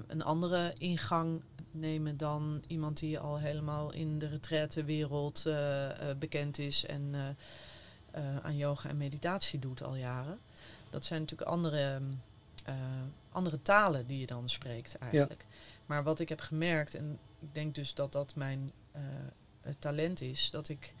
[0.07, 1.41] een andere ingang
[1.75, 5.43] nemen dan iemand die al helemaal in de retraitewereld
[6.19, 7.35] bekend is en
[8.41, 10.39] aan yoga en meditatie doet al jaren.
[10.89, 12.01] Dat zijn natuurlijk andere,
[13.31, 15.45] andere talen die je dan spreekt eigenlijk.
[15.49, 15.55] Ja.
[15.85, 18.71] Maar wat ik heb gemerkt, en ik denk dus dat dat mijn
[19.79, 20.93] talent is dat ik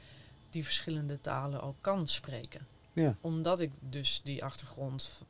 [0.49, 2.67] die verschillende talen ook kan spreken.
[2.93, 3.17] Ja.
[3.21, 5.27] Omdat ik dus die achtergrond uh,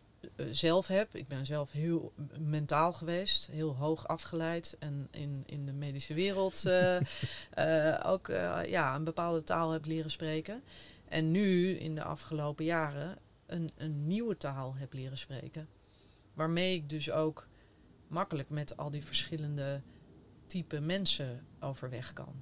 [0.52, 1.16] zelf heb.
[1.16, 6.64] Ik ben zelf heel mentaal geweest, heel hoog afgeleid en in, in de medische wereld
[6.66, 7.00] uh,
[7.58, 8.28] uh, ook
[8.66, 10.64] ja, een bepaalde taal heb leren spreken.
[11.08, 15.68] En nu in de afgelopen jaren een, een nieuwe taal heb leren spreken.
[16.34, 17.48] Waarmee ik dus ook
[18.08, 19.82] makkelijk met al die verschillende
[20.48, 22.42] type mensen overweg kan.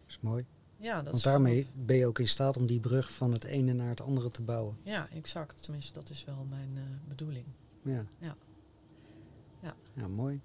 [0.00, 0.46] Dat is mooi.
[0.84, 3.72] Ja, dat Want daarmee ben je ook in staat om die brug van het ene
[3.72, 4.76] naar het andere te bouwen.
[4.82, 5.62] Ja, exact.
[5.62, 7.46] Tenminste, dat is wel mijn eh, bedoeling.
[7.82, 8.04] Ja.
[8.18, 8.36] Ja.
[9.62, 9.74] Ja.
[9.94, 10.40] Ja, mooi.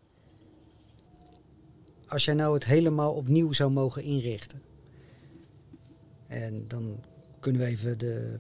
[2.08, 4.62] Als jij nou het helemaal opnieuw zou mogen inrichten.
[6.28, 7.04] En dan
[7.40, 8.40] kunnen we even de,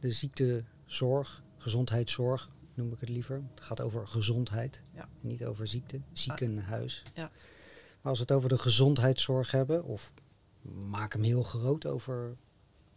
[0.00, 3.42] de ziektezorg, gezondheidszorg, noem ik het liever.
[3.50, 5.08] Het gaat over gezondheid, Ja.
[5.20, 7.02] niet over ziekte, ziekenhuis.
[7.14, 7.30] Ja.
[8.00, 10.12] Maar als we het over de gezondheidszorg hebben, of
[10.86, 12.36] maak hem heel groot over,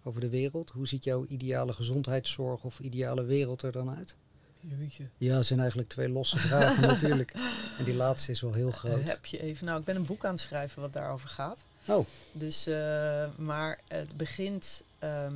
[0.04, 0.70] over de wereld.
[0.70, 4.16] Hoe ziet jouw ideale gezondheidszorg of ideale wereld er dan uit?
[4.60, 5.10] Jeetje.
[5.18, 7.34] Ja, het zijn eigenlijk twee losse vragen natuurlijk.
[7.78, 9.08] En die laatste is wel heel groot.
[9.08, 9.66] Heb je even.
[9.66, 11.64] Nou, ik ben een boek aan het schrijven wat daarover gaat.
[11.88, 15.34] Oh, Dus, eh, maar het begint, ehm,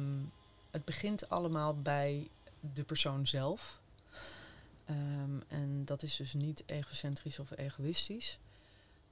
[0.72, 2.28] het begint allemaal bij
[2.74, 3.80] de persoon zelf.
[4.86, 8.40] Ehm, en dat is dus niet egocentrisch of egoïstisch.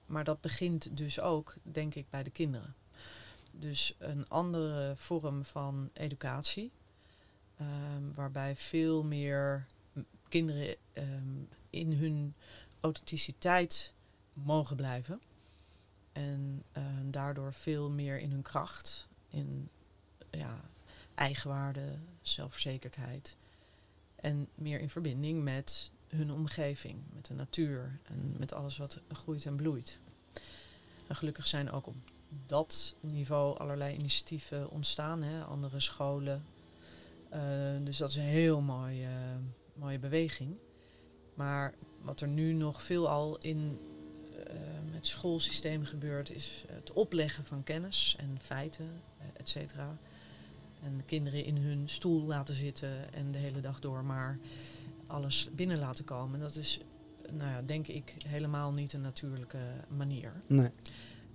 [0.05, 2.75] Maar dat begint dus ook, denk ik, bij de kinderen.
[3.59, 6.71] Dus een andere vorm van educatie.
[7.57, 9.65] ehm, waarbij veel meer
[10.29, 12.33] kinderen ehm, in hun
[12.79, 13.93] authenticiteit
[14.33, 15.21] mogen blijven.
[16.11, 19.69] En eh, daardoor veel meer in hun kracht, in
[20.31, 20.61] ja,
[21.15, 23.37] eigenwaarde, zelfverzekerdheid.
[24.15, 29.45] En meer in verbinding met hun omgeving, met de natuur en met alles wat groeit
[29.45, 29.99] en bloeit.
[31.07, 31.95] En gelukkig zijn ook op
[32.45, 36.45] dat niveau allerlei initiatieven ontstaan, hè, andere scholen.
[37.29, 37.41] Eh,
[37.83, 39.09] dus dat is een heel mooie,
[39.73, 40.55] mooie beweging.
[41.33, 43.79] Maar wat er nu nog veelal in
[44.37, 44.43] uh,
[44.91, 48.89] het schoolsysteem gebeurt, is het opleggen van kennis en feiten,
[49.33, 49.97] et cetera.
[50.83, 54.39] En kinderen in hun stoel laten zitten en de hele dag door maar
[55.07, 56.39] alles binnen laten komen.
[56.39, 56.79] Dat is,
[57.31, 60.31] nou ja, denk ik, helemaal niet een natuurlijke manier.
[60.47, 60.69] Nee.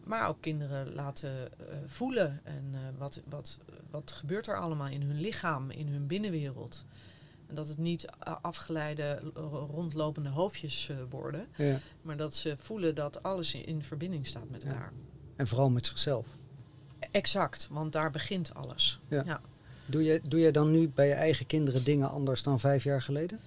[0.05, 1.31] Maar ook kinderen laten
[1.61, 3.59] uh, voelen en uh, wat, wat,
[3.91, 6.85] wat gebeurt er allemaal in hun lichaam, in hun binnenwereld.
[7.47, 8.07] En dat het niet
[8.43, 9.19] afgeleide,
[9.71, 11.79] rondlopende hoofdjes uh, worden, Ja.
[12.03, 14.69] maar dat ze voelen dat alles in, in verbinding staat met Ja.
[14.69, 14.93] elkaar.
[15.37, 16.27] En vooral met zichzelf.
[17.11, 19.01] Exact, want daar begint alles.
[19.09, 19.23] Ja.
[19.27, 19.41] Ja.
[19.87, 23.03] Doe je, doe je dan nu bij je eigen kinderen dingen anders dan vijf jaar
[23.03, 23.41] geleden?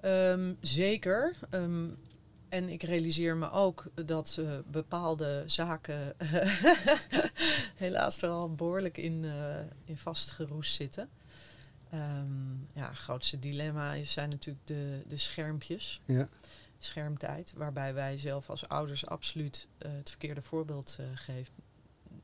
[0.00, 1.36] Ehm, zeker.
[1.50, 1.86] Ehm,
[2.52, 6.14] en ik realiseer me ook dat eh, bepaalde zaken
[7.76, 11.08] helaas er al behoorlijk in, eh, in vastgeroest zitten.
[11.90, 16.28] Ehm, ja, het grootste dilemma is, zijn natuurlijk de, de schermpjes, Ja.
[16.78, 21.54] schermtijd, waarbij wij zelf als ouders absoluut eh, het verkeerde voorbeeld geven.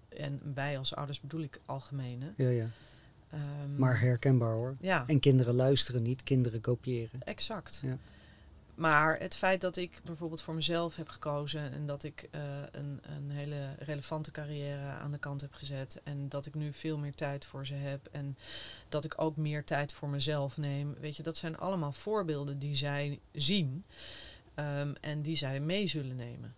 [0.08, 2.32] En wij als ouders bedoel ik algemene.
[2.36, 2.68] Ja, ja.
[3.30, 4.76] Ehm, Maar herkenbaar hoor.
[4.80, 5.04] ja.
[5.06, 7.22] En kinderen luisteren niet, kinderen kopiëren.
[7.22, 7.80] Exact.
[7.84, 7.98] Ja.
[8.78, 13.00] Maar het feit dat ik bijvoorbeeld voor mezelf heb gekozen en dat ik eh, een,
[13.02, 17.14] een hele relevante carrière aan de kant heb gezet en dat ik nu veel meer
[17.14, 18.38] tijd voor ze heb en
[18.88, 22.74] dat ik ook meer tijd voor mezelf neem, weet je, dat zijn allemaal voorbeelden die
[22.74, 23.84] zij zien
[24.54, 26.54] ehm, en die zij mee zullen nemen.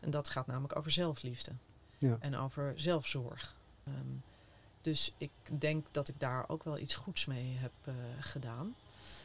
[0.00, 1.52] En dat gaat namelijk over zelfliefde
[1.98, 2.16] Ja.
[2.20, 3.56] en over zelfzorg.
[3.84, 3.96] Ehm,
[4.80, 8.74] dus ik denk dat ik daar ook wel iets goeds mee heb eh, gedaan.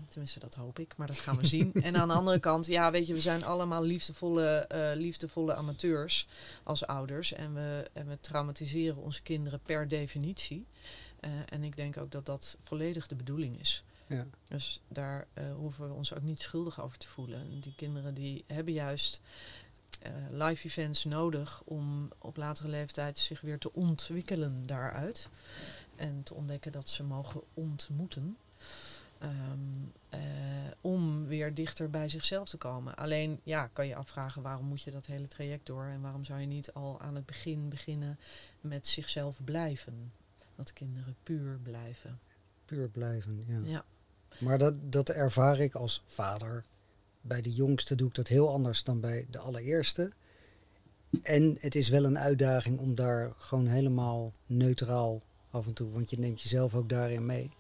[0.10, 1.74] Tenminste, dat hoop ik, maar dat gaan we zien.
[1.74, 6.28] En aan de andere kant, ja, weet je, we zijn allemaal liefdevolle, eh, liefdevolle amateurs
[6.64, 7.34] als ouders.
[7.34, 10.66] En we, en we traumatiseren onze kinderen per definitie.
[11.20, 13.84] Eh, en ik denk ook dat dat volledig de bedoeling is.
[14.08, 14.26] Ja.
[14.48, 17.62] Dus daar eh, hoeven we ons ook niet schuldig over te voelen.
[17.62, 19.22] Die kinderen die hebben juist
[20.30, 25.30] live events nodig om op latere leeftijd zich weer te ontwikkelen daaruit.
[25.96, 28.38] En te ontdekken dat ze mogen ontmoeten.
[29.20, 29.59] Ehm,
[30.09, 30.20] eh,
[30.82, 32.95] om weer dichter bij zichzelf te komen.
[32.95, 36.39] Alleen ja, kan je afvragen waarom moet je dat hele traject door en waarom zou
[36.39, 38.20] je niet al aan het begin beginnen
[38.61, 40.11] met zichzelf blijven?
[40.55, 42.20] Dat kinderen puur blijven.
[42.66, 43.59] Puur blijven, ja.
[43.63, 43.86] Ja,
[44.39, 46.63] Maar dat, dat ervaar ik als vader.
[47.22, 50.11] Bij de jongste doe ik dat heel anders dan bij de allereerste.
[51.22, 56.09] En het is wel een uitdaging om daar gewoon helemaal neutraal af en toe, want
[56.09, 57.51] je neemt jezelf ook daarin mee.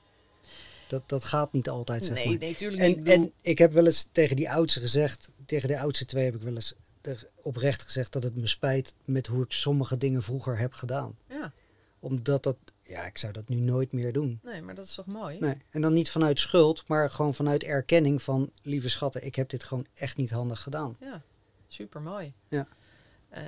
[0.87, 2.37] Dat, dat gaat niet altijd, zeg nee, maar.
[2.37, 2.91] nee, tuurlijk niet.
[2.91, 6.05] Ik En, bedoel- en ik heb wel eens tegen die oudste gezegd, tegen de oudste
[6.05, 9.51] twee heb ik wel eens er oprecht gezegd dat het me spijt met hoe ik
[9.51, 11.17] sommige dingen vroeger heb gedaan.
[11.29, 11.53] ja,
[11.99, 14.39] Omdat dat, ja, ik zou dat nu nooit meer doen.
[14.43, 15.39] nee, maar dat is toch mooi?
[15.39, 15.57] Nee.
[15.69, 19.63] En dan niet vanuit schuld, maar gewoon vanuit erkenning van, lieve schatten, ik heb dit
[19.63, 20.97] gewoon echt niet handig gedaan.
[20.99, 21.21] Ja,
[21.67, 22.33] super mooi.
[22.47, 22.67] Ja.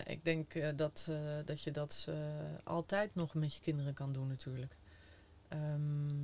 [0.06, 2.16] ik denk eh, dat, eh, dat je dat eh,
[2.64, 4.76] altijd nog met je kinderen kan doen, natuurlijk.
[5.48, 6.24] Ehm,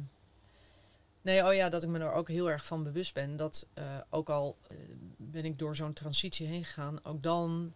[1.23, 3.35] nee, oh ja, dat ik me er ook heel erg van bewust ben.
[3.35, 4.77] Dat eh, ook al eh,
[5.17, 7.73] ben ik door zo'n transitie heen gegaan, ook dan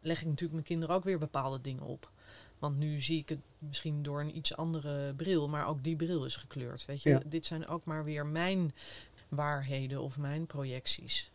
[0.00, 2.10] leg ik natuurlijk mijn kinderen ook weer bepaalde dingen op.
[2.58, 6.24] Want nu zie ik het misschien door een iets andere bril, maar ook die bril
[6.24, 6.84] is gekleurd.
[6.84, 7.20] Weet je, Ja.
[7.26, 8.74] dit zijn ook maar weer mijn
[9.28, 11.30] waarheden of mijn projecties.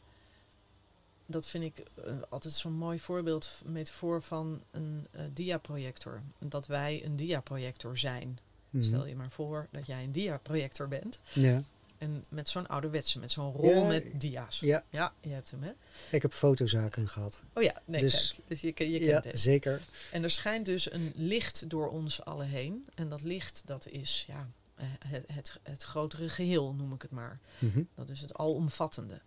[1.25, 6.21] Dat vind ik eh, altijd zo'n mooi voorbeeld, metafoor van een diaprojector.
[6.39, 8.39] Dat wij een diaprojector zijn.
[8.73, 8.83] Mhm.
[8.83, 11.19] Stel je maar voor dat jij een diaprojector bent.
[11.33, 11.63] Ja.
[11.97, 14.59] En met zo'n ouderwetse, met zo'n rol Ja, met dia's.
[14.59, 15.71] ja, Ja, je hebt hem, hè?
[16.11, 17.43] ik heb fotozaken gehad.
[17.53, 18.47] Oh ja, nee, Dus- kijk.
[18.47, 19.39] Dus je, je ja, kent het.
[19.41, 19.81] zeker.
[20.11, 22.85] En er schijnt dus een licht door ons allen heen.
[22.95, 27.11] En dat licht, dat is ja, eh, het, het, het grotere geheel, noem ik het
[27.11, 27.39] maar.
[27.59, 27.81] Mhm.
[27.95, 29.21] Dat is het alomvattende.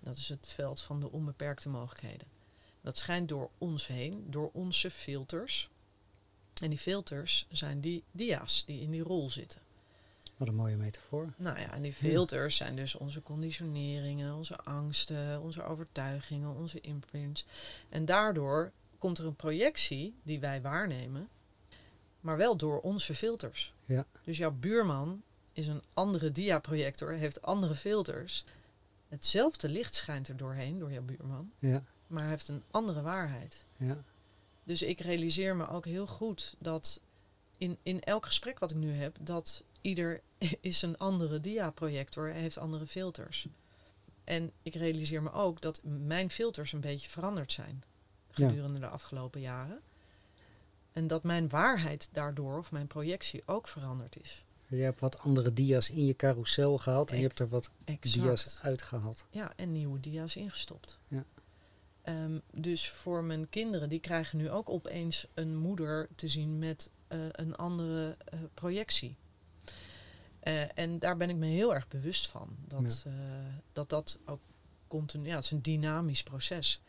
[0.00, 2.26] Dat is het veld van de onbeperkte mogelijkheden.
[2.80, 5.70] Dat schijnt door ons heen, door onze filters.
[6.60, 9.60] En die filters zijn die dia's die in die rol zitten.
[10.36, 11.32] Wat een mooie metafoor.
[11.36, 17.46] Nou ja, en die filters zijn dus onze conditioneringen, onze angsten, onze overtuigingen, onze imprints.
[17.88, 21.28] En daardoor komt er een projectie die wij waarnemen,
[22.20, 23.72] maar wel door onze filters.
[23.84, 24.06] Ja.
[24.24, 28.44] Dus jouw buurman is een andere diaprojector, heeft andere filters.
[29.08, 33.64] Hetzelfde licht schijnt er doorheen, door jouw buurman, Ja, maar heeft een andere waarheid.
[33.76, 34.04] ja,
[34.70, 37.00] Dus ik realiseer me ook heel goed dat
[37.58, 40.20] in, in elk gesprek wat ik nu heb, dat ieder
[40.60, 43.46] is een andere diaprojector, heeft andere filters.
[44.24, 47.82] En ik realiseer me ook dat mijn filters een beetje veranderd zijn
[48.34, 48.48] Ja.
[48.48, 49.80] gedurende de afgelopen jaren.
[50.92, 54.44] En dat mijn waarheid daardoor, of mijn projectie, ook veranderd is.
[54.66, 58.22] Je hebt wat andere dia's in je carousel gehaald en je hebt er wat Exact.
[58.24, 59.26] dia's uitgehaald.
[59.30, 60.98] Ja, en nieuwe dia's ingestopt.
[61.08, 61.24] Ja.
[62.02, 66.90] Ehm, dus voor mijn kinderen, die krijgen nu ook opeens een moeder te zien met
[67.06, 69.16] eh, een andere eh, projectie.
[70.40, 72.56] Eh, en daar ben ik me heel erg bewust van.
[72.68, 73.06] Dat
[73.72, 74.40] dat, dat ook
[74.88, 76.80] continu, ja, het is een dynamisch proces.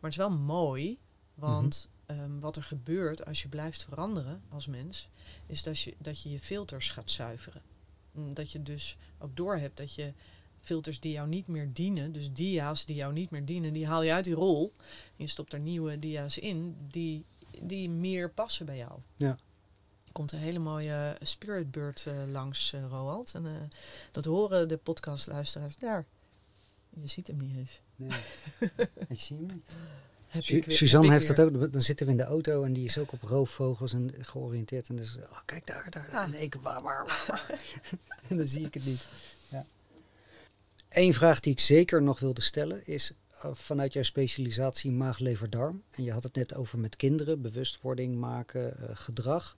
[0.00, 0.98] Maar het is wel mooi,
[1.34, 5.08] want ehm, wat er gebeurt als je blijft veranderen als mens,
[5.46, 7.62] is dat je je, dat je, je filters gaat zuiveren.
[8.12, 10.12] Mm, Dat je dus ook doorhebt dat je
[10.60, 14.02] filters die jou niet meer dienen, dus dia's die jou niet meer dienen, die haal
[14.02, 14.72] je uit die rol.
[15.06, 17.24] En je stopt er nieuwe dia's in die,
[17.62, 18.92] die meer passen bij jou.
[19.16, 19.38] Ja.
[20.06, 23.34] Er komt een hele mooie Spirit Bird eh, langs, eh, Roald.
[23.34, 23.52] En eh,
[24.10, 26.06] dat horen de podcastluisteraars daar.
[27.00, 27.80] Je ziet hem niet eens.
[27.96, 28.18] Nee,
[29.08, 29.66] ik zie hem niet.
[30.26, 31.72] Heb Su- ik weer- Suzanne heeft het ook.
[31.72, 34.88] Dan zitten we in de auto en die is ook op roofvogels en georiënteerd.
[34.88, 36.34] En dus, oh, kijk daar, daar.
[36.34, 37.60] Ik, waar, waar, waar, waar.
[38.28, 39.08] en dan zie ik het niet.
[40.90, 45.50] Eén vraag die ik zeker nog wilde stellen is eh, vanuit jouw specialisatie maag, lever,
[45.50, 45.82] darm.
[45.90, 49.56] En je had het net over met kinderen, bewustwording maken, eh, gedrag,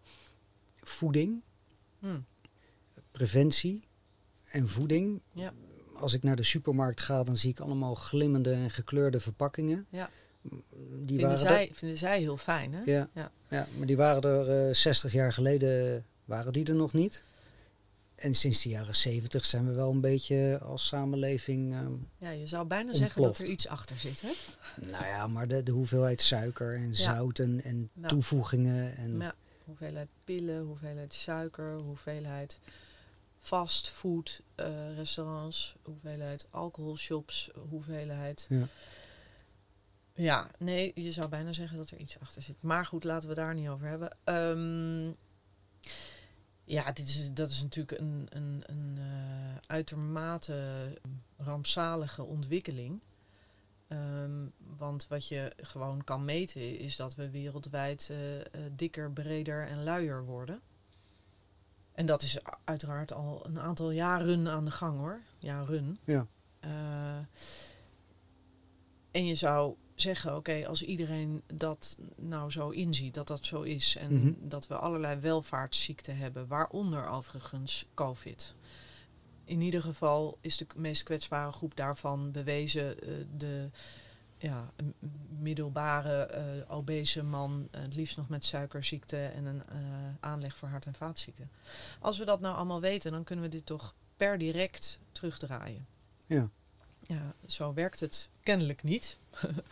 [0.80, 1.40] voeding,
[1.98, 2.18] Hm,
[3.10, 3.82] preventie
[4.44, 5.20] en voeding.
[5.32, 5.52] Ja.
[5.94, 9.86] Als ik naar de supermarkt ga, dan zie ik allemaal glimmende en gekleurde verpakkingen.
[9.90, 10.10] Ja.
[10.42, 10.58] Die
[11.06, 12.80] vinden, waren er- zij, vinden zij heel fijn, hè?
[12.84, 13.30] Ja, Ja.
[13.48, 13.66] ja.
[13.78, 17.24] maar die waren er eh 60 jaar geleden, waren die er nog niet.
[18.14, 21.72] En sinds de jaren 70 zijn we wel een beetje als samenleving.
[21.74, 24.30] ehm, Ja, je zou bijna zeggen dat er iets achter zit, hè?
[24.90, 28.08] nou ja, maar de, de hoeveelheid suiker en zouten en Ja.
[28.08, 28.96] toevoegingen.
[28.96, 29.34] En, Ja,
[29.64, 32.58] hoeveelheid pillen, hoeveelheid suiker, hoeveelheid
[33.40, 38.46] fastfood eh, restaurants, hoeveelheid alcoholshops, hoeveelheid...
[38.48, 38.66] Ja.
[40.14, 42.56] Ja, nee, je zou bijna zeggen dat er iets achter zit.
[42.60, 44.16] Maar goed, laten we daar niet over hebben.
[44.24, 45.10] Ehm,
[46.72, 50.98] ja, dit is, dat is natuurlijk een, een, een eh, uitermate
[51.36, 53.00] rampzalige ontwikkeling.
[53.88, 54.46] Ehm,
[54.76, 58.44] want wat je gewoon kan meten is dat we wereldwijd eh, eh,
[58.76, 60.60] dikker, breder en luier worden.
[61.92, 65.20] En dat is uiteraard al een aantal jaren aan de gang hoor.
[65.38, 65.98] Jaren.
[66.04, 66.26] Ja.
[69.10, 73.96] En je zou zeggen, oké, als iedereen dat nou zo inziet, dat dat zo is.
[73.96, 74.32] En Mhm.
[74.48, 78.54] dat we allerlei welvaartsziekten hebben, waaronder overigens COVID.
[79.44, 83.70] In ieder geval is de meest kwetsbare groep daarvan bewezen eh, de
[84.38, 84.94] ja, een
[85.38, 89.62] middelbare eh, obese man, eh, het liefst nog met suikerziekte en een
[90.20, 91.50] aanleg voor hart- en vaatziekten.
[92.00, 95.86] Als we dat nou allemaal weten, dan kunnen we dit toch per direct terugdraaien.
[96.26, 96.48] Ja.
[97.06, 99.16] Ja, zo werkt het kennelijk niet.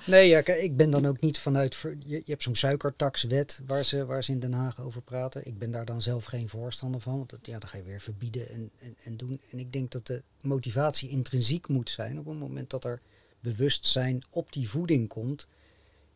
[0.06, 1.74] Nee, ja, ik ben dan ook niet vanuit.
[1.80, 5.46] Je, je hebt zo'n suikertaxwet waar ze, waar ze in Den Haag over praten.
[5.46, 7.16] Ik ben daar dan zelf geen voorstander van.
[7.16, 9.40] Want dat, ja, dan ga je weer verbieden en, en, en doen.
[9.50, 12.18] En ik denk dat de motivatie intrinsiek moet zijn.
[12.18, 13.00] Op het moment dat er
[13.40, 15.48] bewustzijn op die voeding komt.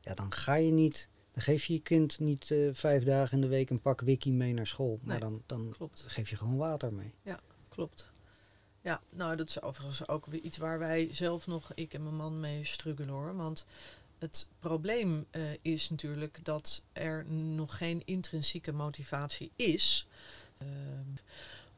[0.01, 1.09] Ja, dan ga je niet.
[1.33, 4.33] Dan geef je je kind niet eh, vijf dagen in de week een pak wiki
[4.33, 4.99] mee naar school.
[5.03, 6.05] Maar Nee, dan, dan Klopt.
[6.07, 7.13] geef je gewoon water mee.
[7.69, 8.13] Klopt.
[8.85, 12.17] Ja, nou dat is overigens ook weer iets waar wij zelf nog, ik en mijn
[12.17, 13.37] man, mee struggelen hoor.
[13.37, 13.67] Want
[14.19, 20.07] het probleem eh, is natuurlijk dat er nog geen intrinsieke motivatie is
[20.59, 20.69] eh,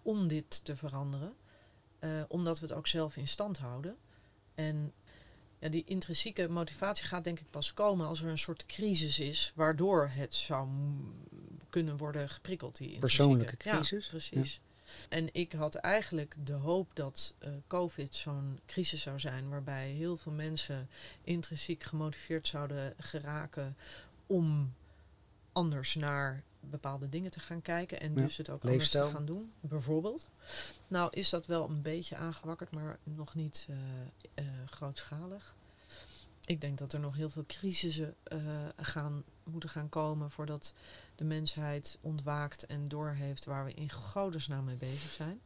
[0.03, 1.35] om dit te veranderen.
[1.99, 3.97] Eh, omdat we het ook zelf in stand houden.
[4.55, 4.93] En
[5.59, 9.53] ja, die intrinsieke motivatie gaat denk ik pas komen als er een soort crisis is,
[9.55, 10.69] waardoor het zou
[11.69, 12.77] kunnen worden geprikkeld.
[12.77, 13.17] Die intrinsieke.
[13.17, 14.61] Persoonlijke crisis, Ja, precies.
[15.09, 20.17] En ik had eigenlijk de hoop dat eh, COVID zo'n crisis zou zijn, waarbij heel
[20.17, 20.89] veel mensen
[21.23, 23.77] intrinsiek gemotiveerd zouden geraken
[24.27, 24.75] om
[25.53, 29.05] anders naar bepaalde dingen te gaan kijken en Ja, dus het ook leefstijl.
[29.05, 30.29] anders te gaan doen, bijvoorbeeld.
[30.89, 33.77] Nou is dat wel een beetje aangewakkerd, maar nog niet eh,
[34.35, 35.55] eh, grootschalig.
[36.45, 38.15] Ik denk dat er nog heel veel crisissen
[38.77, 40.75] gaan, moeten gaan komen voordat
[41.17, 45.41] de mensheid ontwaakt en doorheeft waar we in godesnaam mee bezig zijn.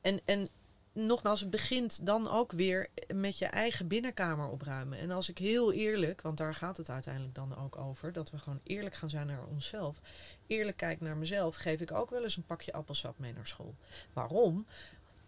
[0.00, 0.48] En, en
[0.92, 4.98] nogmaals, het begint dan ook weer met je eigen binnenkamer opruimen.
[4.98, 8.38] En als ik heel eerlijk, want daar gaat het uiteindelijk dan ook over, dat we
[8.38, 10.00] gewoon eerlijk gaan zijn naar onszelf.
[10.46, 13.74] Eerlijk kijk naar mezelf, geef ik ook wel eens een pakje appelsap mee naar school.
[14.12, 14.66] Waarom?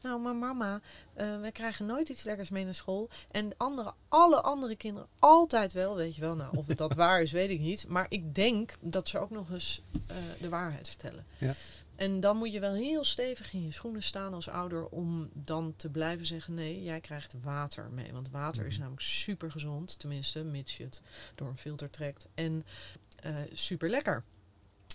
[0.02, 0.80] Nou, maar mama,
[1.14, 3.08] eh wij krijgen nooit iets lekkers mee naar school.
[3.30, 6.36] En andere, alle andere kinderen altijd wel, weet je wel.
[6.36, 7.88] Nou, of het dat waar is, weet ik niet.
[7.88, 11.26] Maar ik denk dat ze ook nog eens eh, de waarheid vertellen.
[11.38, 11.54] Ja.
[11.96, 15.72] En dan moet je wel heel stevig in je schoenen staan als ouder om dan
[15.76, 18.12] te blijven zeggen: nee, jij krijgt water mee.
[18.12, 18.80] Want water is Mhm.
[18.80, 21.02] namelijk super gezond, tenminste, mits je het
[21.34, 22.26] door een filter trekt.
[22.34, 22.64] En
[23.22, 24.24] eh super lekker.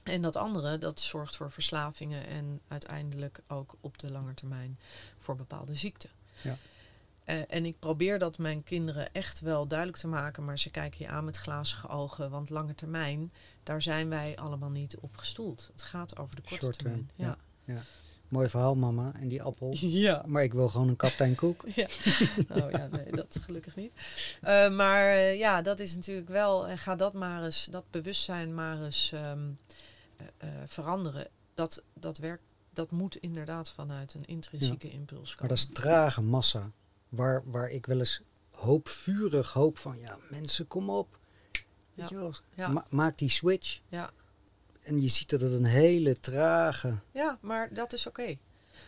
[0.04, 4.80] En dat andere, dat zorgt voor verslavingen en uiteindelijk ook op de lange termijn
[5.18, 6.10] voor bepaalde ziekten.
[6.41, 6.58] Ja.
[7.24, 11.06] Eh, en ik probeer dat mijn kinderen echt wel duidelijk te maken, maar ze kijken
[11.06, 12.30] je aan met glazige ogen.
[12.30, 13.32] Want lange termijn,
[13.64, 15.70] daar zijn wij allemaal niet op gestoeld.
[15.72, 17.10] Het gaat over de korte Short termijn.
[17.16, 17.38] Ja.
[18.34, 19.12] Mooi verhaal, mama.
[19.20, 19.76] En die appel.
[19.80, 20.24] Ja.
[20.26, 21.66] Maar ik wil gewoon een kaptein Koek.
[21.76, 21.88] ja.
[22.49, 23.93] Oh ja, nee, dat gelukkig niet.
[24.41, 26.68] Eh, maar eh, ja, dat is natuurlijk wel.
[26.68, 29.49] En ga dat maar eens, dat bewustzijn maar eens ehm,
[30.18, 31.28] eh, eh, veranderen.
[31.53, 32.43] Dat, dat werkt.
[32.74, 35.39] Dat moet inderdaad vanuit een intrinsieke impuls komen.
[35.39, 36.72] Maar dat is trage massa.
[37.09, 41.20] Waar, waar ik wel eens hoop, vurig hoop van, ja, mensen, kom op.
[41.51, 41.61] Weet
[41.93, 42.05] Ja.
[42.09, 42.68] je wel, Ja.
[42.68, 43.80] ma- maak die switch.
[43.88, 44.11] Ja.
[44.82, 46.99] En je ziet dat het een hele trage...
[47.11, 48.38] Ja, maar dat is oké.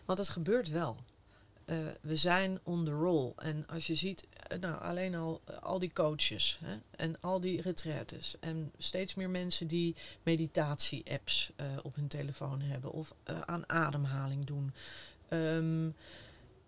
[0.05, 0.97] Want het gebeurt wel.
[1.65, 3.33] Eh, we zijn on the roll.
[3.35, 4.27] En als je ziet,
[4.59, 9.29] nou, alleen al eh, al die coaches hè, en al die retraites en steeds meer
[9.29, 14.73] mensen die meditatie-apps eh, op hun telefoon hebben of eh, aan ademhaling doen.
[15.27, 15.89] Ehm,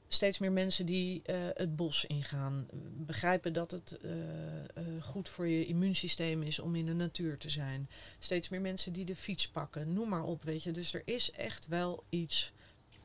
[0.07, 5.47] steeds meer mensen die eh, het bos ingaan, begrijpen dat het eh, eh, goed voor
[5.47, 7.89] je immuunsysteem is om in de natuur te zijn.
[8.19, 10.71] Steeds meer mensen die de fiets pakken, noem maar op, weet je.
[10.71, 12.51] Dus er is echt wel iets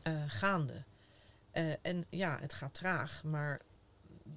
[0.02, 0.84] eh, gaande.
[1.50, 3.60] Eh, en ja, het gaat traag, maar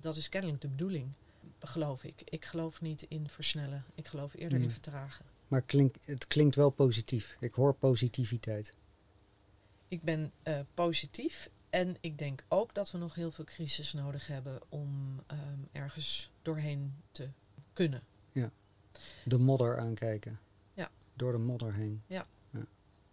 [0.05, 1.11] dat is kennelijk de bedoeling,
[1.59, 2.21] geloof ik.
[2.25, 4.69] Ik geloof niet in versnellen, ik geloof eerder in Nee.
[4.73, 5.25] vertragen.
[5.47, 7.37] Maar klink, het klinkt wel positief.
[7.39, 8.73] Ik hoor positiviteit.
[9.87, 14.27] Ik ben eh, positief en ik denk ook dat we nog heel veel crisis nodig
[14.27, 17.29] hebben om ehm, ergens doorheen te
[17.73, 18.03] kunnen.
[19.23, 20.39] De modder aankijken.
[20.73, 20.91] Ja.
[21.13, 22.03] Door de modder heen.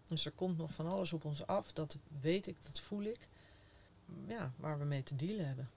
[0.09, 3.29] Dus er komt nog van alles op ons af, dat weet ik, dat voel ik.
[4.27, 5.69] Ja, waar we mee te dealen hebben.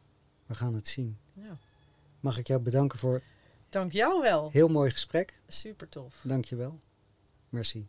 [0.46, 1.18] We gaan het zien.
[1.34, 1.58] Ja.
[2.20, 3.22] Mag ik jou bedanken voor
[3.70, 4.52] Dank jou wel.
[4.52, 5.42] heel mooi gesprek.
[5.48, 6.20] Super tof.
[6.24, 6.80] Dank je wel.
[7.50, 7.86] Merci.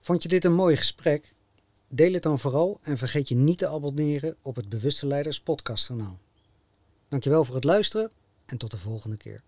[0.00, 1.34] Vond je dit een mooi gesprek?
[1.88, 6.18] Deel het dan vooral en vergeet je niet te abonneren op het Bewuste Leiders podcastkanaal.
[7.08, 8.10] Dankjewel voor het luisteren
[8.46, 9.42] en tot de volgende keer.